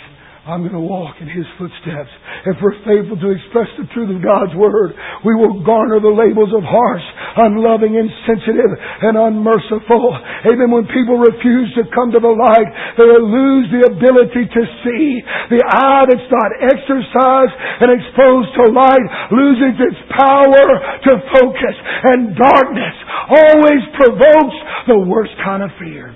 [0.43, 2.11] I'm going to walk in His footsteps.
[2.43, 4.91] If we're faithful to express the truth of God's Word,
[5.23, 7.07] we will garner the labels of harsh,
[7.39, 10.03] unloving, insensitive, and unmerciful.
[10.51, 10.67] Amen.
[10.67, 12.69] When people refuse to come to the light,
[12.99, 15.23] they lose the ability to see.
[15.47, 20.67] The eye that's not exercised and exposed to light loses its power
[21.07, 21.75] to focus.
[22.03, 22.95] And darkness
[23.31, 24.57] always provokes
[24.91, 26.11] the worst kind of fear.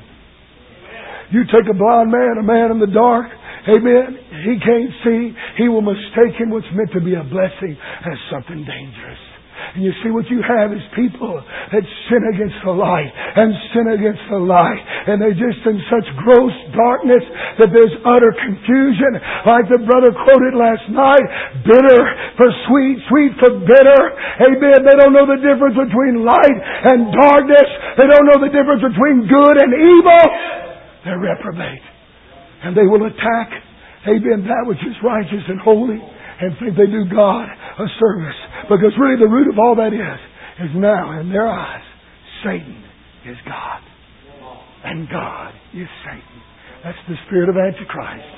[1.32, 3.28] You take a blind man, a man in the dark,
[3.68, 4.18] Amen.
[4.47, 5.36] He can't see.
[5.57, 9.22] He will mistake him what's meant to be a blessing as something dangerous.
[9.76, 13.86] And you see what you have is people that sin against the light and sin
[13.91, 14.82] against the light.
[15.09, 17.26] And they're just in such gross darkness
[17.59, 19.18] that there's utter confusion.
[19.43, 21.26] Like the brother quoted last night,
[21.68, 22.01] bitter
[22.39, 24.01] for sweet, sweet for bitter.
[24.45, 24.78] Amen.
[24.88, 26.57] They don't know the difference between light
[26.88, 27.70] and darkness.
[27.99, 30.24] They don't know the difference between good and evil.
[31.03, 31.96] They're reprobate.
[32.63, 33.49] And they will attack,
[34.07, 36.01] amen, that which is righteous and holy
[36.39, 38.39] and think they do God a service.
[38.69, 40.19] Because really the root of all that is,
[40.69, 41.85] is now in their eyes,
[42.43, 42.83] Satan
[43.25, 43.81] is God.
[44.83, 46.41] And God is Satan.
[46.83, 48.37] That's the spirit of Antichrist.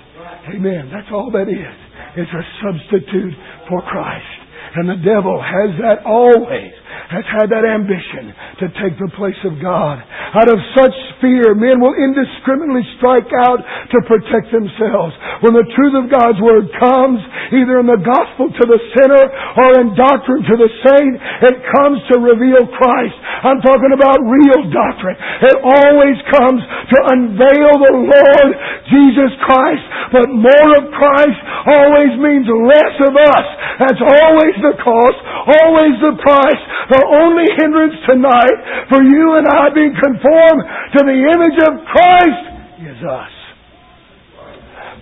[0.56, 0.90] Amen.
[0.92, 1.78] That's all that is.
[2.16, 3.34] It's a substitute
[3.68, 4.39] for Christ.
[4.76, 6.74] And the devil has that always
[7.10, 8.30] has had that ambition
[8.62, 9.98] to take the place of God.
[9.98, 15.18] Out of such fear, men will indiscriminately strike out to protect themselves.
[15.42, 17.18] When the truth of God's Word comes,
[17.50, 19.26] either in the gospel to the sinner
[19.58, 21.14] or in doctrine to the saint,
[21.50, 23.18] it comes to reveal Christ.
[23.42, 25.18] I'm talking about real doctrine.
[25.50, 28.50] It always comes to unveil the Lord
[28.86, 29.86] Jesus Christ.
[30.14, 33.48] But more of Christ always means less of us.
[33.82, 35.20] That's always the cost,
[35.64, 36.64] always the price.
[36.92, 38.58] The only hindrance tonight
[38.92, 40.64] for you and I being conformed
[40.96, 42.44] to the image of Christ
[42.84, 43.36] is us.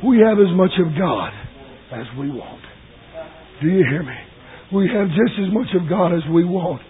[0.06, 1.34] We have as much of God
[1.92, 2.62] as we want.
[3.62, 4.18] Do you hear me?
[4.74, 6.82] We have just as much of God as we want.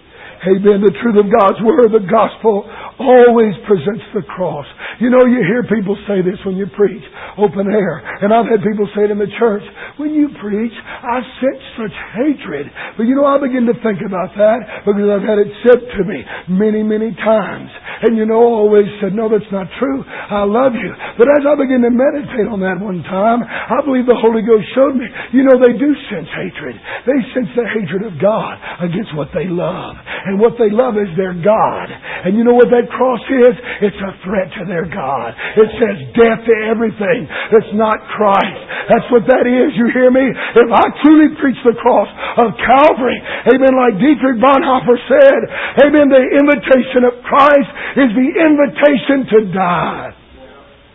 [0.44, 0.82] Amen.
[0.86, 2.68] The truth of God's Word, the gospel,
[3.00, 4.66] always presents the cross.
[5.00, 7.04] You know, you hear people say this when you preach,
[7.38, 8.02] open air.
[8.22, 9.62] And I've had people say it in the church,
[10.02, 12.66] when you preach, I sense such hatred.
[12.98, 16.02] But you know, I begin to think about that because I've had it said to
[16.10, 17.70] me many, many times.
[18.02, 20.02] And you know, I always said, no, that's not true.
[20.06, 20.92] I love you.
[21.22, 24.66] But as I began to meditate on that one time, I believe the Holy Ghost
[24.74, 26.76] showed me, you know, they do sense hatred.
[27.06, 29.96] They sense the hatred of God against what they love.
[30.02, 31.88] And what they love is their God.
[32.26, 33.56] And you know what that cross is?
[33.88, 35.36] It's a threat to their God.
[35.56, 38.62] It says death to everything that's not Christ.
[38.90, 39.76] That's what that is.
[39.76, 40.26] You hear me?
[40.32, 42.10] If I truly preach the cross
[42.40, 43.20] of Calvary,
[43.52, 45.42] amen, like Dietrich Bonhoeffer said,
[45.84, 47.70] amen, the invitation of Christ
[48.00, 50.10] is the invitation to die.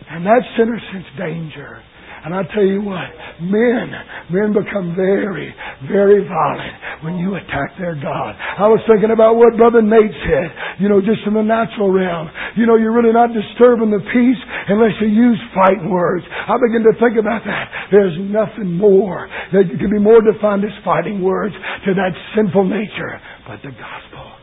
[0.09, 1.81] And that sinner sense danger.
[2.23, 3.03] And I tell you what,
[3.43, 3.91] men,
[4.31, 5.51] men become very,
[5.91, 8.31] very violent when you attack their God.
[8.39, 10.47] I was thinking about what Brother Nate said,
[10.79, 12.31] you know, just in the natural realm.
[12.55, 16.23] You know, you're really not disturbing the peace unless you use fighting words.
[16.23, 17.91] I begin to think about that.
[17.91, 21.53] There's nothing more that can be more defined as fighting words
[21.85, 24.42] to that sinful nature but the gospel.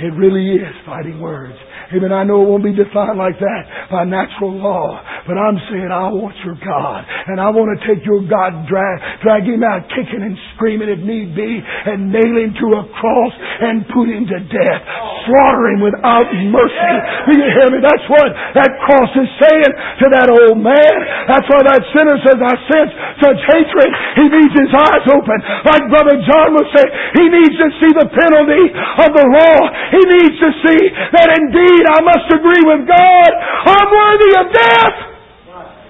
[0.00, 1.56] It really is fighting words.
[1.90, 2.14] Amen.
[2.14, 6.06] I know it won't be defined like that by natural law, but I'm saying I
[6.14, 8.96] want your God, and I want to take your God, drag,
[9.26, 13.34] drag him out, kicking and screaming if need be, and nail him to a cross
[13.34, 14.82] and put him to death,
[15.26, 16.94] slaughter him without mercy.
[17.26, 17.82] Do you hear me?
[17.82, 20.94] That's what that cross is saying to that old man.
[21.26, 23.90] That's why that sinner says, I sense such hatred.
[24.14, 25.38] He needs his eyes open.
[25.66, 26.86] Like Brother John would say,
[27.18, 28.64] he needs to see the penalty
[29.02, 29.58] of the law.
[29.90, 30.80] He needs to see
[31.12, 33.30] that indeed I must agree with God.
[33.66, 34.96] I'm worthy of death.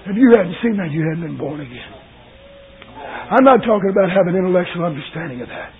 [0.09, 1.93] If you hadn't seen that, you hadn't been born again.
[3.31, 5.71] I'm not talking about having intellectual understanding of that.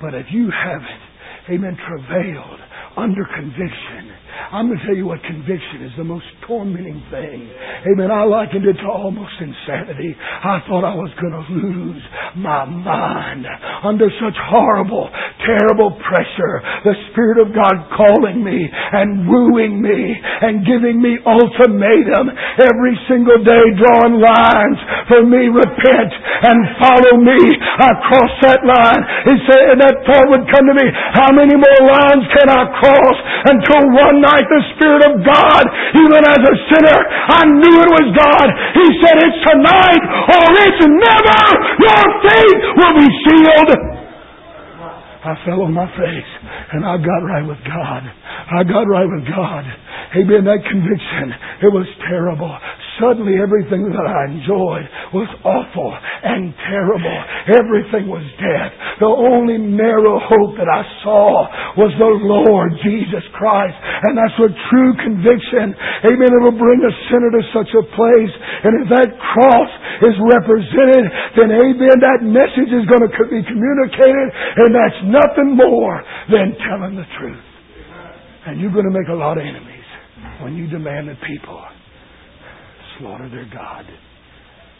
[0.00, 1.02] But if you haven't,
[1.50, 2.60] amen, travailed
[2.96, 4.14] under conviction,
[4.52, 7.48] I'm going to tell you what conviction is the most tormenting thing.
[7.90, 8.10] Amen.
[8.10, 10.14] I likened it to almost insanity.
[10.18, 12.02] I thought I was going to lose
[12.36, 13.46] my mind
[13.82, 15.10] under such horrible,
[15.46, 16.54] terrible pressure.
[16.82, 23.40] The Spirit of God calling me and wooing me and giving me ultimatum every single
[23.44, 24.78] day, drawing lines
[25.08, 26.12] for me, repent
[26.42, 27.38] and follow me.
[27.78, 29.02] I crossed that line.
[29.30, 32.62] He said, and that thought would come to me, how many more lines can I
[32.80, 33.18] cross
[33.50, 36.98] until one night the Spirit of God, even as a sinner.
[37.28, 38.48] I knew it was God.
[38.80, 41.40] He said, it's tonight or it's never.
[41.84, 43.70] Your faith will be sealed.
[45.24, 46.30] I fell on my face
[46.72, 48.02] and I got right with God.
[48.04, 49.64] I got right with God.
[50.20, 50.44] Amen.
[50.44, 51.32] That conviction,
[51.64, 52.52] it was terrible.
[53.02, 57.18] Suddenly everything that I enjoyed was awful and terrible.
[57.50, 58.70] Everything was death.
[59.02, 63.74] The only narrow hope that I saw was the Lord Jesus Christ.
[64.06, 65.74] And that's what true conviction,
[66.06, 68.34] amen, it will bring a sinner to such a place.
[68.62, 69.70] And if that cross
[70.06, 74.28] is represented, then amen, that message is going to be communicated
[74.62, 75.98] and that's nothing more
[76.30, 77.42] than telling the truth.
[78.46, 79.88] And you're going to make a lot of enemies
[80.38, 81.58] when you demand that people
[82.98, 83.86] slaughter their God.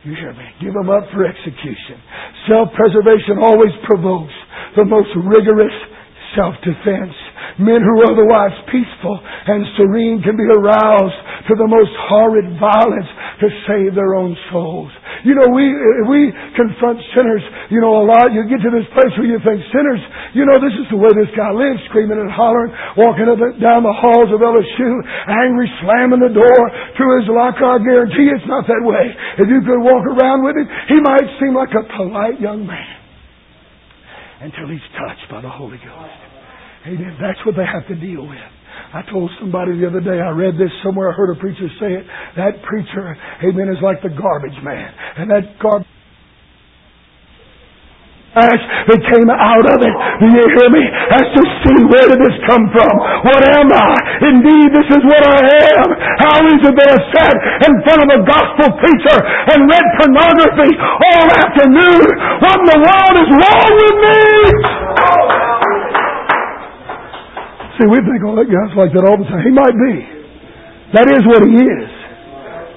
[0.05, 0.45] You hear me?
[0.61, 1.97] Give them up for execution.
[2.49, 4.35] Self-preservation always provokes
[4.77, 5.73] the most rigorous
[6.37, 7.15] self-defense.
[7.59, 13.11] Men who are otherwise peaceful and serene can be aroused to the most horrid violence
[13.41, 14.93] to save their own souls.
[15.25, 17.41] You know, we, eh, we confront sinners,
[17.73, 18.31] you know, a lot.
[18.37, 20.01] You get to this place where you think sinners,
[20.37, 22.71] you know, this is the way this guy lives, screaming and hollering,
[23.01, 24.91] walking up and down the halls of LSU,
[25.33, 27.65] angry, slamming the door to his locker.
[27.65, 29.05] I guarantee it's not that way.
[29.41, 32.95] If you could walk around with him, he might seem like a polite young man
[34.45, 36.21] until he's touched by the Holy Ghost.
[36.85, 37.17] Amen.
[37.17, 38.53] That's what they have to deal with.
[38.95, 41.99] I told somebody the other day, I read this somewhere, I heard a preacher say
[41.99, 42.05] it.
[42.37, 44.91] That preacher, amen, is like the garbage man.
[45.19, 45.89] And that garbage
[48.35, 49.95] ash that came out of it.
[50.19, 50.83] Do you hear me?
[51.15, 52.93] Has to see where did this come from?
[53.23, 53.95] What am I?
[54.35, 55.39] Indeed, this is what I
[55.79, 55.89] am.
[56.19, 57.37] How is it that I sat
[57.71, 59.19] in front of a gospel preacher
[59.55, 62.07] and read pornography all afternoon?
[62.43, 65.44] What in the world is wrong with me?
[67.79, 69.43] See, we think, oh, that guy's like that all the time.
[69.43, 69.95] He might be.
[70.95, 71.91] That is what he is.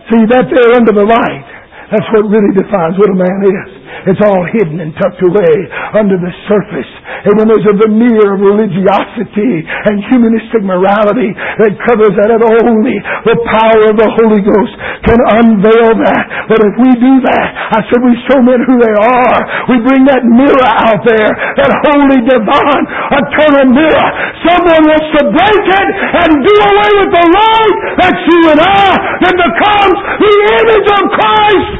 [0.10, 1.50] See, that there under the light,
[1.88, 3.70] that's what really defines what a man is.
[4.12, 5.56] It's all hidden and tucked away
[5.96, 6.92] under the surface.
[7.28, 13.38] And when there's a veneer of religiosity and humanistic morality that covers that, only the
[13.50, 14.74] power of the Holy Ghost
[15.08, 16.24] can unveil that.
[16.52, 19.40] But if we do that, I said we show men who they are.
[19.72, 22.86] We bring that mirror out there, that holy, divine,
[23.16, 24.08] eternal mirror.
[24.44, 25.90] Someone wants to break it
[26.24, 28.92] and do away with the light that's you and I
[29.24, 31.77] that becomes the image of Christ.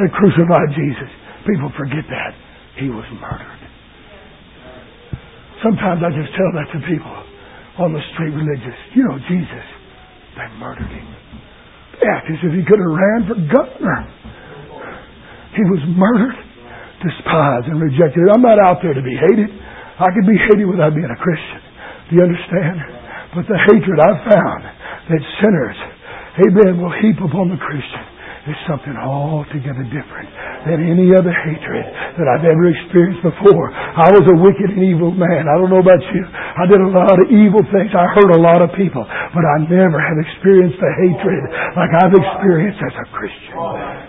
[0.00, 1.12] They crucified Jesus.
[1.44, 2.32] People forget that.
[2.80, 3.60] He was murdered.
[5.60, 7.16] Sometimes I just tell that to people
[7.84, 8.76] on the street religious.
[8.96, 9.66] You know, Jesus,
[10.40, 11.04] they murdered him.
[12.00, 14.00] They act as if he could have ran for governor.
[15.52, 16.36] He was murdered,
[17.04, 18.24] despised, and rejected.
[18.32, 19.52] I'm not out there to be hated.
[19.52, 21.60] I could be hated without being a Christian.
[22.08, 22.76] Do you understand?
[23.36, 24.60] But the hatred I've found
[25.12, 25.76] that sinners,
[26.40, 28.09] amen, will heap upon the Christian
[28.48, 30.30] is something altogether different
[30.64, 31.84] than any other hatred
[32.16, 33.68] that I've ever experienced before.
[33.72, 35.44] I was a wicked and evil man.
[35.44, 36.24] I don't know about you.
[36.24, 37.92] I did a lot of evil things.
[37.92, 39.04] I hurt a lot of people.
[39.04, 41.42] But I never have experienced the hatred
[41.76, 43.56] like I've experienced as a Christian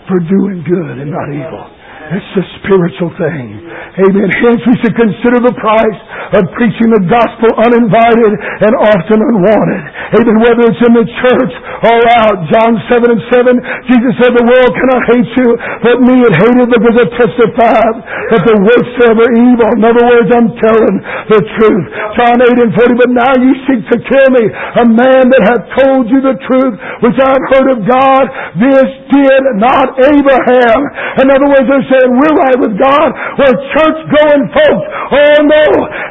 [0.07, 1.80] for doing good and not evil.
[2.11, 3.63] It's a spiritual thing.
[4.03, 4.27] Amen.
[4.35, 5.99] Hence we should consider the price
[6.35, 9.83] of preaching the gospel uninvited and often unwanted.
[10.19, 10.37] Amen.
[10.43, 11.53] Whether it's in the church
[11.87, 12.37] or out.
[12.51, 13.55] John 7 and 7,
[13.87, 15.49] Jesus said the world cannot hate you,
[15.87, 19.15] but me it hated because I testified that the works are
[19.47, 19.71] evil.
[19.79, 20.95] In other words, I'm telling
[21.31, 21.85] the truth.
[22.19, 25.63] John 8 and 40, but now you seek to kill me, a man that hath
[25.79, 26.75] told you the truth,
[27.07, 28.23] which I've heard of God.
[28.59, 30.79] This did not Abraham.
[31.23, 33.09] In other words, they're saying, and we're right with God.
[33.37, 34.85] We're church going folks.
[35.13, 35.63] Oh no,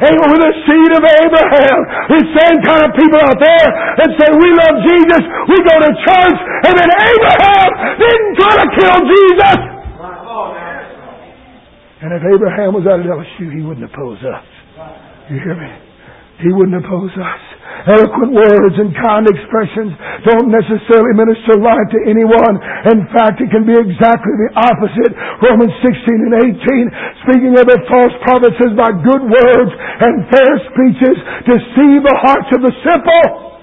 [0.07, 1.79] ain't we the seed of Abraham?
[2.15, 3.67] These same kind of people out there
[3.99, 7.69] that say we love Jesus, we go to church, and then Abraham
[7.99, 9.59] didn't try to kill Jesus.
[12.01, 14.47] And if Abraham was out at LSU, he wouldn't oppose us.
[15.29, 15.90] You hear me?
[16.41, 17.41] He wouldn't oppose us.
[17.87, 19.93] eloquent words and kind expressions
[20.25, 22.57] don't necessarily minister life to anyone.
[22.93, 25.13] In fact, it can be exactly the opposite.
[25.41, 25.93] Romans 16
[26.29, 32.01] and 18, speaking of the false prophets, says by good words and fair speeches deceive
[32.05, 33.57] the hearts of the simple.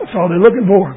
[0.00, 0.96] That's all they're looking for.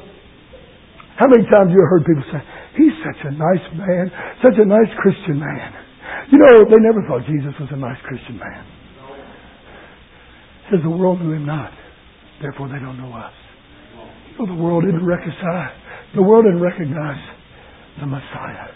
[1.16, 2.40] How many times have you heard people say,
[2.76, 4.08] he's such a nice man,
[4.40, 5.70] such a nice Christian man.
[6.32, 8.81] You know, they never thought Jesus was a nice Christian man.
[10.72, 11.70] Says the world knew him not.
[12.40, 13.32] Therefore they don't know us.
[14.38, 15.76] The world didn't recognize,
[16.16, 17.20] the world didn't recognize
[18.00, 18.72] the Messiah.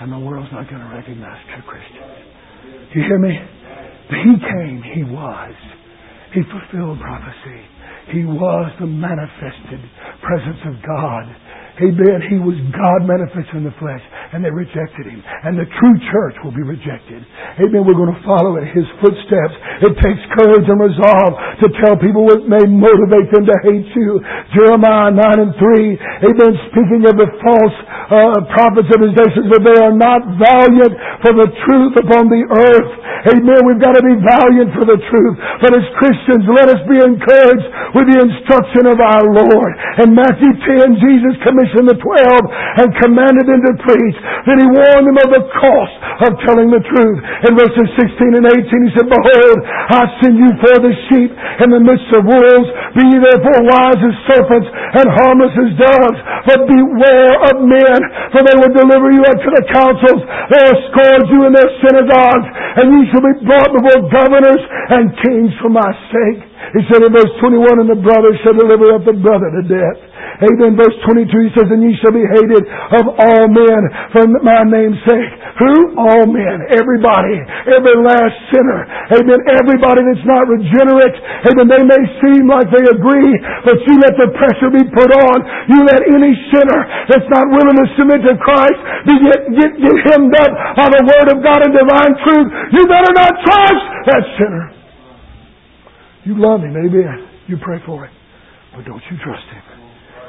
[0.00, 2.88] And the world's not going to recognize true Christians.
[2.92, 3.36] Do You hear me?
[4.08, 5.52] He came, He was.
[6.32, 7.60] He fulfilled prophecy.
[8.12, 9.80] He was the manifested
[10.22, 11.36] presence of God
[11.76, 12.24] Amen.
[12.32, 14.00] He was God manifest in the flesh,
[14.32, 15.22] and they rejected him.
[15.22, 17.22] And the true church will be rejected.
[17.62, 17.86] Amen.
[17.86, 19.54] We're going to follow in his footsteps.
[19.86, 24.18] It takes courage and resolve to tell people what may motivate them to hate you.
[24.56, 26.30] Jeremiah 9 and 3.
[26.32, 26.52] Amen.
[26.72, 27.76] Speaking of the false
[28.10, 32.30] uh, prophets of his day, says that they are not valiant for the truth upon
[32.32, 32.90] the earth.
[33.26, 33.60] Amen.
[33.66, 35.36] We've got to be valiant for the truth.
[35.62, 39.72] But as Christians, let us be encouraged with the instruction of our Lord.
[40.04, 44.15] In Matthew 10, Jesus commissioned the twelve and commanded them to preach.
[44.46, 45.96] Then he warned them of the cost
[46.26, 47.18] of telling the truth.
[47.48, 49.58] In verses 16 and 18 he said, Behold,
[49.92, 52.68] I send you for the sheep in the midst of wolves.
[52.96, 56.18] Be ye therefore wise as serpents and harmless as doves.
[56.48, 58.00] But beware of men,
[58.32, 60.22] for they will deliver you up to the councils.
[60.52, 62.48] They will scourge you in their synagogues,
[62.80, 64.62] and ye shall be brought before governors
[64.94, 66.40] and kings for my sake.
[66.74, 69.98] He said in verse 21, and the brother shall deliver up the brother to death.
[70.42, 70.76] Amen.
[70.76, 73.82] Verse 22, he says, And ye shall be hated of all men
[74.12, 75.32] for my name's sake.
[75.60, 75.96] Who?
[75.96, 76.68] All men.
[76.68, 77.40] Everybody.
[77.72, 78.80] Every last sinner.
[79.16, 79.40] Amen.
[79.48, 81.16] Everybody that's not regenerate.
[81.48, 81.66] Amen.
[81.72, 83.32] They may seem like they agree,
[83.64, 85.36] but you let the pressure be put on.
[85.72, 89.96] You let any sinner that's not willing to submit to Christ be get, get, get
[90.12, 92.48] hemmed up by the Word of God and divine truth.
[92.76, 94.66] You better not trust that sinner.
[96.26, 96.74] You love him.
[96.74, 97.28] Amen.
[97.46, 98.12] You pray for him.
[98.74, 99.65] But don't you trust him.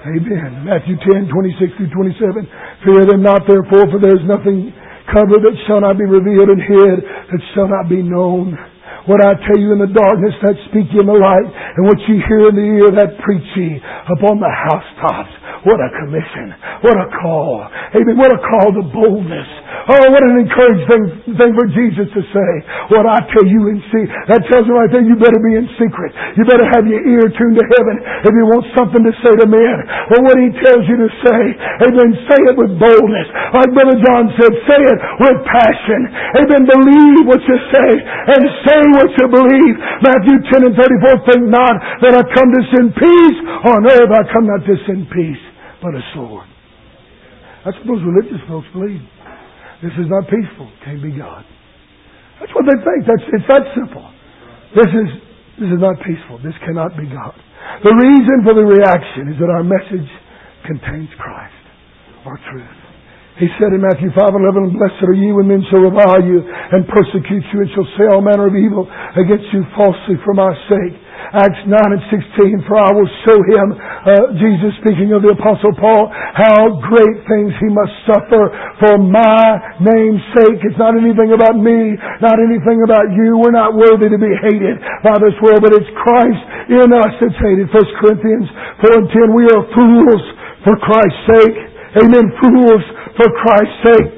[0.07, 0.63] Amen.
[0.63, 2.47] Matthew 10, 26 through 27.
[2.87, 4.71] Fear them not therefore, for there is nothing
[5.11, 8.55] covered that shall not be revealed and hid that shall not be known.
[9.11, 11.99] What I tell you in the darkness, that speak ye in the light, and what
[12.07, 13.79] ye hear in the ear, that preach ye
[14.15, 15.31] upon the housetops.
[15.65, 16.53] What a commission.
[16.85, 17.65] What a call.
[17.97, 18.15] Amen.
[18.19, 19.49] What a call to boldness.
[19.87, 22.51] Oh, what an encouraging thing, for Jesus to say.
[22.91, 24.03] What I tell you and see.
[24.27, 26.11] That tells me right there you better be in secret.
[26.35, 27.95] You better have your ear tuned to heaven
[28.27, 29.77] if you want something to say to men.
[30.11, 31.41] But what he tells you to say,
[31.87, 33.27] amen, say it with boldness.
[33.55, 36.01] Like Brother John said, say it with passion.
[36.35, 36.61] Amen.
[36.67, 39.75] Believe what you say and say what you believe.
[40.03, 43.39] Matthew 10 and 34, think not that I come to send peace
[43.71, 44.11] on earth.
[44.11, 45.56] I come not to send peace
[45.87, 46.47] but a sword.
[47.63, 48.99] That's what those religious folks believe.
[49.79, 50.67] This is not peaceful.
[50.83, 51.47] Can't be God.
[52.43, 53.07] That's what they think.
[53.07, 54.03] That's, it's that simple.
[54.75, 55.09] This is,
[55.63, 56.43] this is not peaceful.
[56.43, 57.39] This cannot be God.
[57.87, 60.09] The reason for the reaction is that our message
[60.67, 61.63] contains Christ,
[62.27, 62.79] our truth.
[63.39, 66.41] He said in Matthew 5 and 11, Blessed are ye when men shall revile you
[66.43, 70.51] and persecute you and shall say all manner of evil against you falsely for my
[70.67, 70.97] sake.
[71.35, 75.75] Acts 9 and 16, for I will show him, uh, Jesus speaking of the Apostle
[75.75, 78.43] Paul, how great things he must suffer
[78.79, 79.43] for my
[79.83, 80.63] name's sake.
[80.63, 83.35] It's not anything about me, not anything about you.
[83.39, 87.39] We're not worthy to be hated by this world, but it's Christ in us that's
[87.43, 87.67] hated.
[87.75, 88.47] 1 Corinthians
[88.87, 90.23] 4 and 10, we are fools
[90.63, 91.57] for Christ's sake.
[92.07, 92.25] Amen.
[92.39, 92.83] Fools
[93.19, 94.11] for Christ's sake.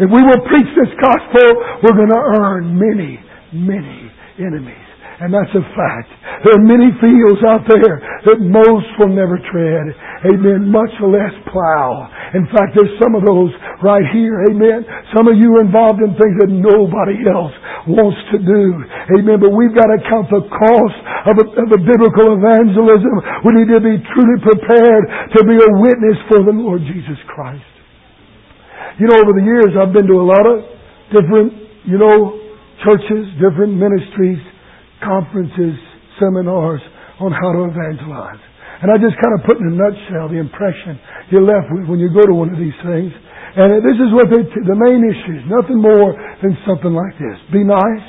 [0.00, 1.46] If we will preach this gospel,
[1.84, 3.20] we're going to earn many,
[3.52, 4.79] many enemies.
[5.20, 6.08] And that's a fact.
[6.48, 9.92] There are many fields out there that most will never tread.
[10.32, 10.72] Amen.
[10.72, 12.08] Much less plow.
[12.32, 13.52] In fact, there's some of those
[13.84, 14.40] right here.
[14.48, 14.80] Amen.
[15.12, 17.52] Some of you are involved in things that nobody else
[17.84, 18.64] wants to do.
[19.20, 19.36] Amen.
[19.44, 20.98] But we've got to count the cost
[21.28, 23.14] of a, of a biblical evangelism.
[23.44, 25.04] We need to be truly prepared
[25.36, 27.68] to be a witness for the Lord Jesus Christ.
[28.96, 30.64] You know, over the years, I've been to a lot of
[31.12, 31.52] different,
[31.84, 32.40] you know,
[32.84, 34.40] churches, different ministries,
[35.02, 35.76] conferences,
[36.20, 36.80] seminars
[37.20, 38.40] on how to evangelize.
[38.80, 40.96] And I just kind of put in a nutshell the impression
[41.28, 43.12] you're left with when you go to one of these things.
[43.12, 47.12] And this is what they, t- the main issue is nothing more than something like
[47.20, 47.36] this.
[47.52, 48.06] Be nice,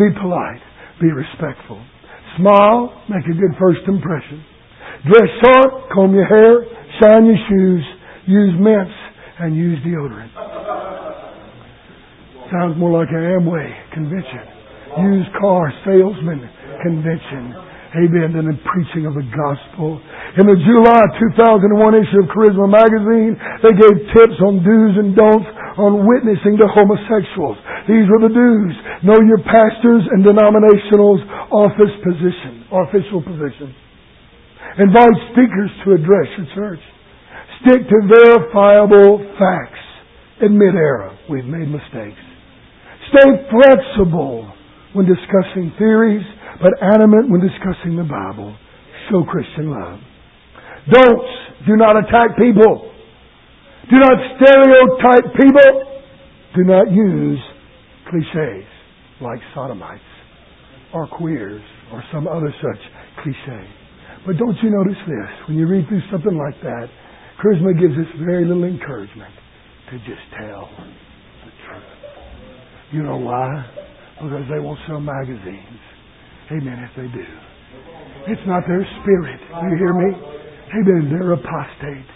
[0.00, 0.64] be polite,
[0.96, 1.76] be respectful.
[2.40, 4.40] Smile, make a good first impression.
[5.04, 6.64] Dress sharp, comb your hair,
[7.02, 7.84] shine your shoes,
[8.24, 8.96] use mints,
[9.40, 10.32] and use deodorant.
[12.48, 14.53] Sounds more like an Amway convention
[15.00, 16.44] used car salesman
[16.82, 17.54] convention.
[17.94, 18.34] Amen.
[18.34, 20.02] And the preaching of the gospel.
[20.34, 25.46] In the July 2001 issue of Charisma magazine, they gave tips on do's and don'ts
[25.78, 27.54] on witnessing to homosexuals.
[27.86, 28.74] These were the do's.
[29.06, 31.22] Know your pastors and denominational's
[31.54, 33.70] office position, official position.
[34.74, 36.82] Invite speakers to address your church.
[37.62, 39.82] Stick to verifiable facts.
[40.42, 41.14] Admit error.
[41.30, 42.18] We've made mistakes.
[43.14, 44.53] Stay flexible
[44.94, 46.24] when discussing theories,
[46.62, 48.56] but adamant when discussing the Bible.
[49.10, 50.00] Show Christian love.
[50.90, 51.66] Don'ts.
[51.66, 52.90] Do not attack people.
[53.90, 56.00] Do not stereotype people.
[56.56, 57.38] Do not use
[58.08, 58.64] cliches
[59.20, 60.02] like sodomites
[60.94, 62.80] or queers or some other such
[63.22, 63.66] cliche.
[64.26, 65.48] But don't you notice this?
[65.48, 66.88] When you read through something like that,
[67.42, 69.34] Charisma gives us very little encouragement
[69.90, 71.82] to just tell the truth.
[72.92, 73.66] You know why?
[74.20, 75.82] Oh, because they won't sell magazines.
[76.50, 77.26] Amen, if they do.
[78.28, 79.40] It's not their spirit.
[79.40, 80.10] You hear me?
[80.74, 81.10] Amen.
[81.10, 82.10] They're apostate.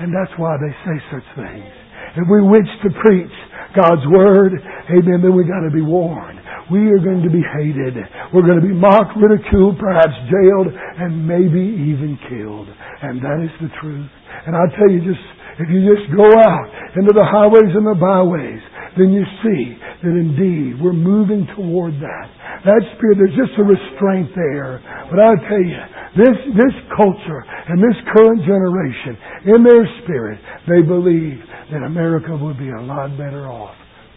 [0.00, 1.72] And that's why they say such things.
[2.16, 3.36] If we wish to preach
[3.74, 4.52] God's Word,
[4.90, 6.40] amen, then we gotta be warned.
[6.70, 7.98] We are going to be hated.
[8.32, 11.58] We're going to be mocked, ridiculed, perhaps jailed, and maybe
[11.90, 12.70] even killed.
[13.02, 14.08] And that is the truth.
[14.46, 15.20] And I tell you, just
[15.58, 18.62] if you just go out into the highways and the byways,
[18.98, 22.26] then you see that indeed we're moving toward that.
[22.64, 24.78] That spirit, there's just a restraint there.
[25.10, 25.80] But I tell you,
[26.14, 29.16] this, this culture and this current generation,
[29.48, 30.38] in their spirit,
[30.68, 31.40] they believe
[31.72, 33.74] that America would be a lot better off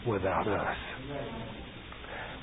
[0.08, 0.78] without us.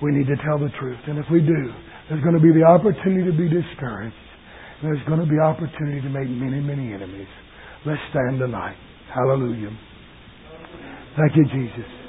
[0.03, 0.99] We need to tell the truth.
[1.07, 1.73] And if we do,
[2.09, 4.17] there's going to be the opportunity to be discouraged.
[4.83, 7.29] There's going to be opportunity to make many, many enemies.
[7.87, 8.77] Let's stand tonight.
[9.15, 9.71] Hallelujah.
[11.17, 12.02] Thank you, Jesus.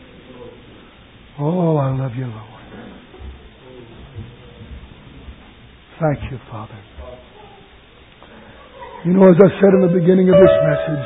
[1.39, 2.61] Oh, I love you, Lord.
[5.97, 6.77] Thank you, Father.
[9.05, 11.05] You know, as I said in the beginning of this message,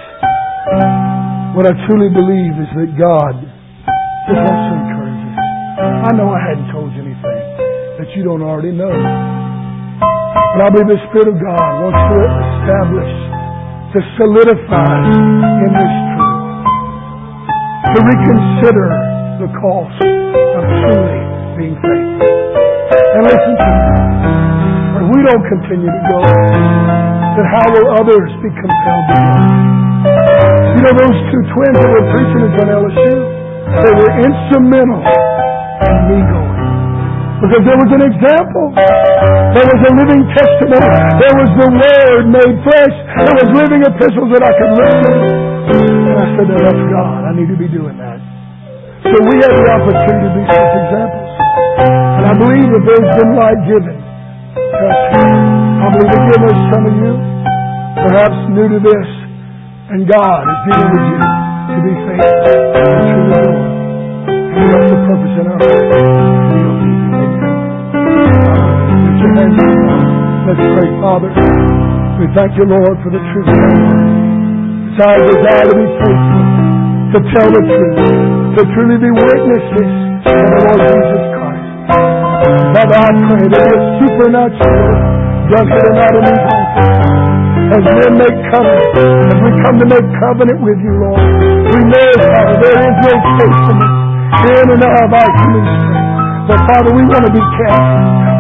[1.56, 3.36] what I truly believe is that God
[4.28, 5.40] just wants to encourage us.
[5.80, 7.42] I know I hadn't told you anything
[7.96, 8.92] that you don't already know.
[8.92, 13.14] But I believe the Spirit of God wants to establish,
[13.96, 14.92] to solidify
[15.64, 16.68] in this truth,
[17.96, 21.22] to reconsider the cost of truly
[21.62, 22.26] being faithful.
[22.90, 23.86] And listen to me.
[24.98, 29.34] If we don't continue to go, then how will others be compelled to go?
[30.74, 33.14] You know those two twins that were preaching at LSU?
[33.78, 36.58] They were instrumental in me going.
[37.38, 38.74] Because there was an example.
[38.74, 40.98] There was a living testimony.
[41.22, 42.96] There was the Word made flesh.
[43.22, 45.14] There was living epistles that I could listen.
[45.78, 47.30] And I said, no, that's God.
[47.30, 48.18] I need to be doing that.
[49.06, 51.30] So we have the opportunity to be such examples.
[52.18, 53.98] And I believe that there's been light given.
[54.58, 57.14] I believe again there's some of you,
[58.02, 59.08] perhaps new to this,
[59.94, 63.62] and God is dealing with you to be faithful to the Lord.
[64.28, 65.78] And that's the purpose in our life.
[69.18, 70.02] Your hands God.
[70.50, 71.30] Let's pray, Father.
[72.18, 73.46] We thank you, Lord, for the truth.
[73.46, 76.44] It's our desire to be faithful,
[77.14, 78.02] to tell the truth,
[78.58, 79.92] to truly be witnesses
[80.26, 81.70] of the Lord Jesus Christ.
[82.74, 84.98] Father, I pray that your supernatural
[85.46, 86.90] done here tonight in these altars.
[87.70, 88.90] As men make covenant,
[89.30, 91.22] as we come to make covenant with you, Lord,
[91.70, 93.94] we know, Father, there is no faithfulness
[94.26, 96.18] in and of our human strength.
[96.50, 97.86] But Father, we want to be kept.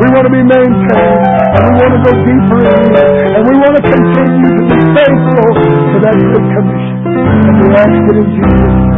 [0.01, 1.21] We want to be maintained.
[1.53, 3.05] And we want to go deeper in you.
[3.37, 6.97] And we want to continue to be faithful to that good commission.
[7.05, 8.96] And we ask it in Jesus' name.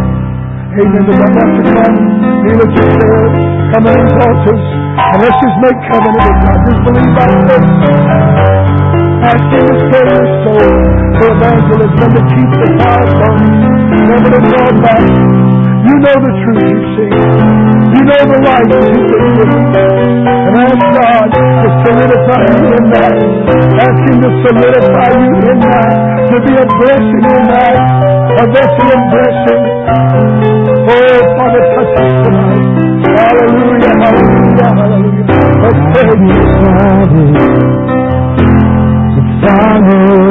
[0.69, 1.01] Amen.
[1.01, 1.97] But I want to come,
[2.45, 3.17] kneel at your chair,
[3.73, 4.63] come in these altars,
[5.01, 6.57] and let's just make covenant with God.
[6.69, 7.69] Just believe by faith.
[9.19, 10.69] Ask Him to save your soul
[11.17, 13.55] for evangelism and to keep the fire burning,
[14.13, 15.03] never to draw back.
[15.89, 17.11] You know the truth you see.
[17.89, 19.63] You know the light you've been given.
[19.73, 23.15] And ask God to solidify you in that.
[23.73, 25.93] Ask Him to solidify you in that.
[26.29, 27.77] To be a blessing in that.
[28.39, 30.48] A vessel of blessing.
[35.93, 37.27] Heavenly Father,
[39.15, 40.28] the Father.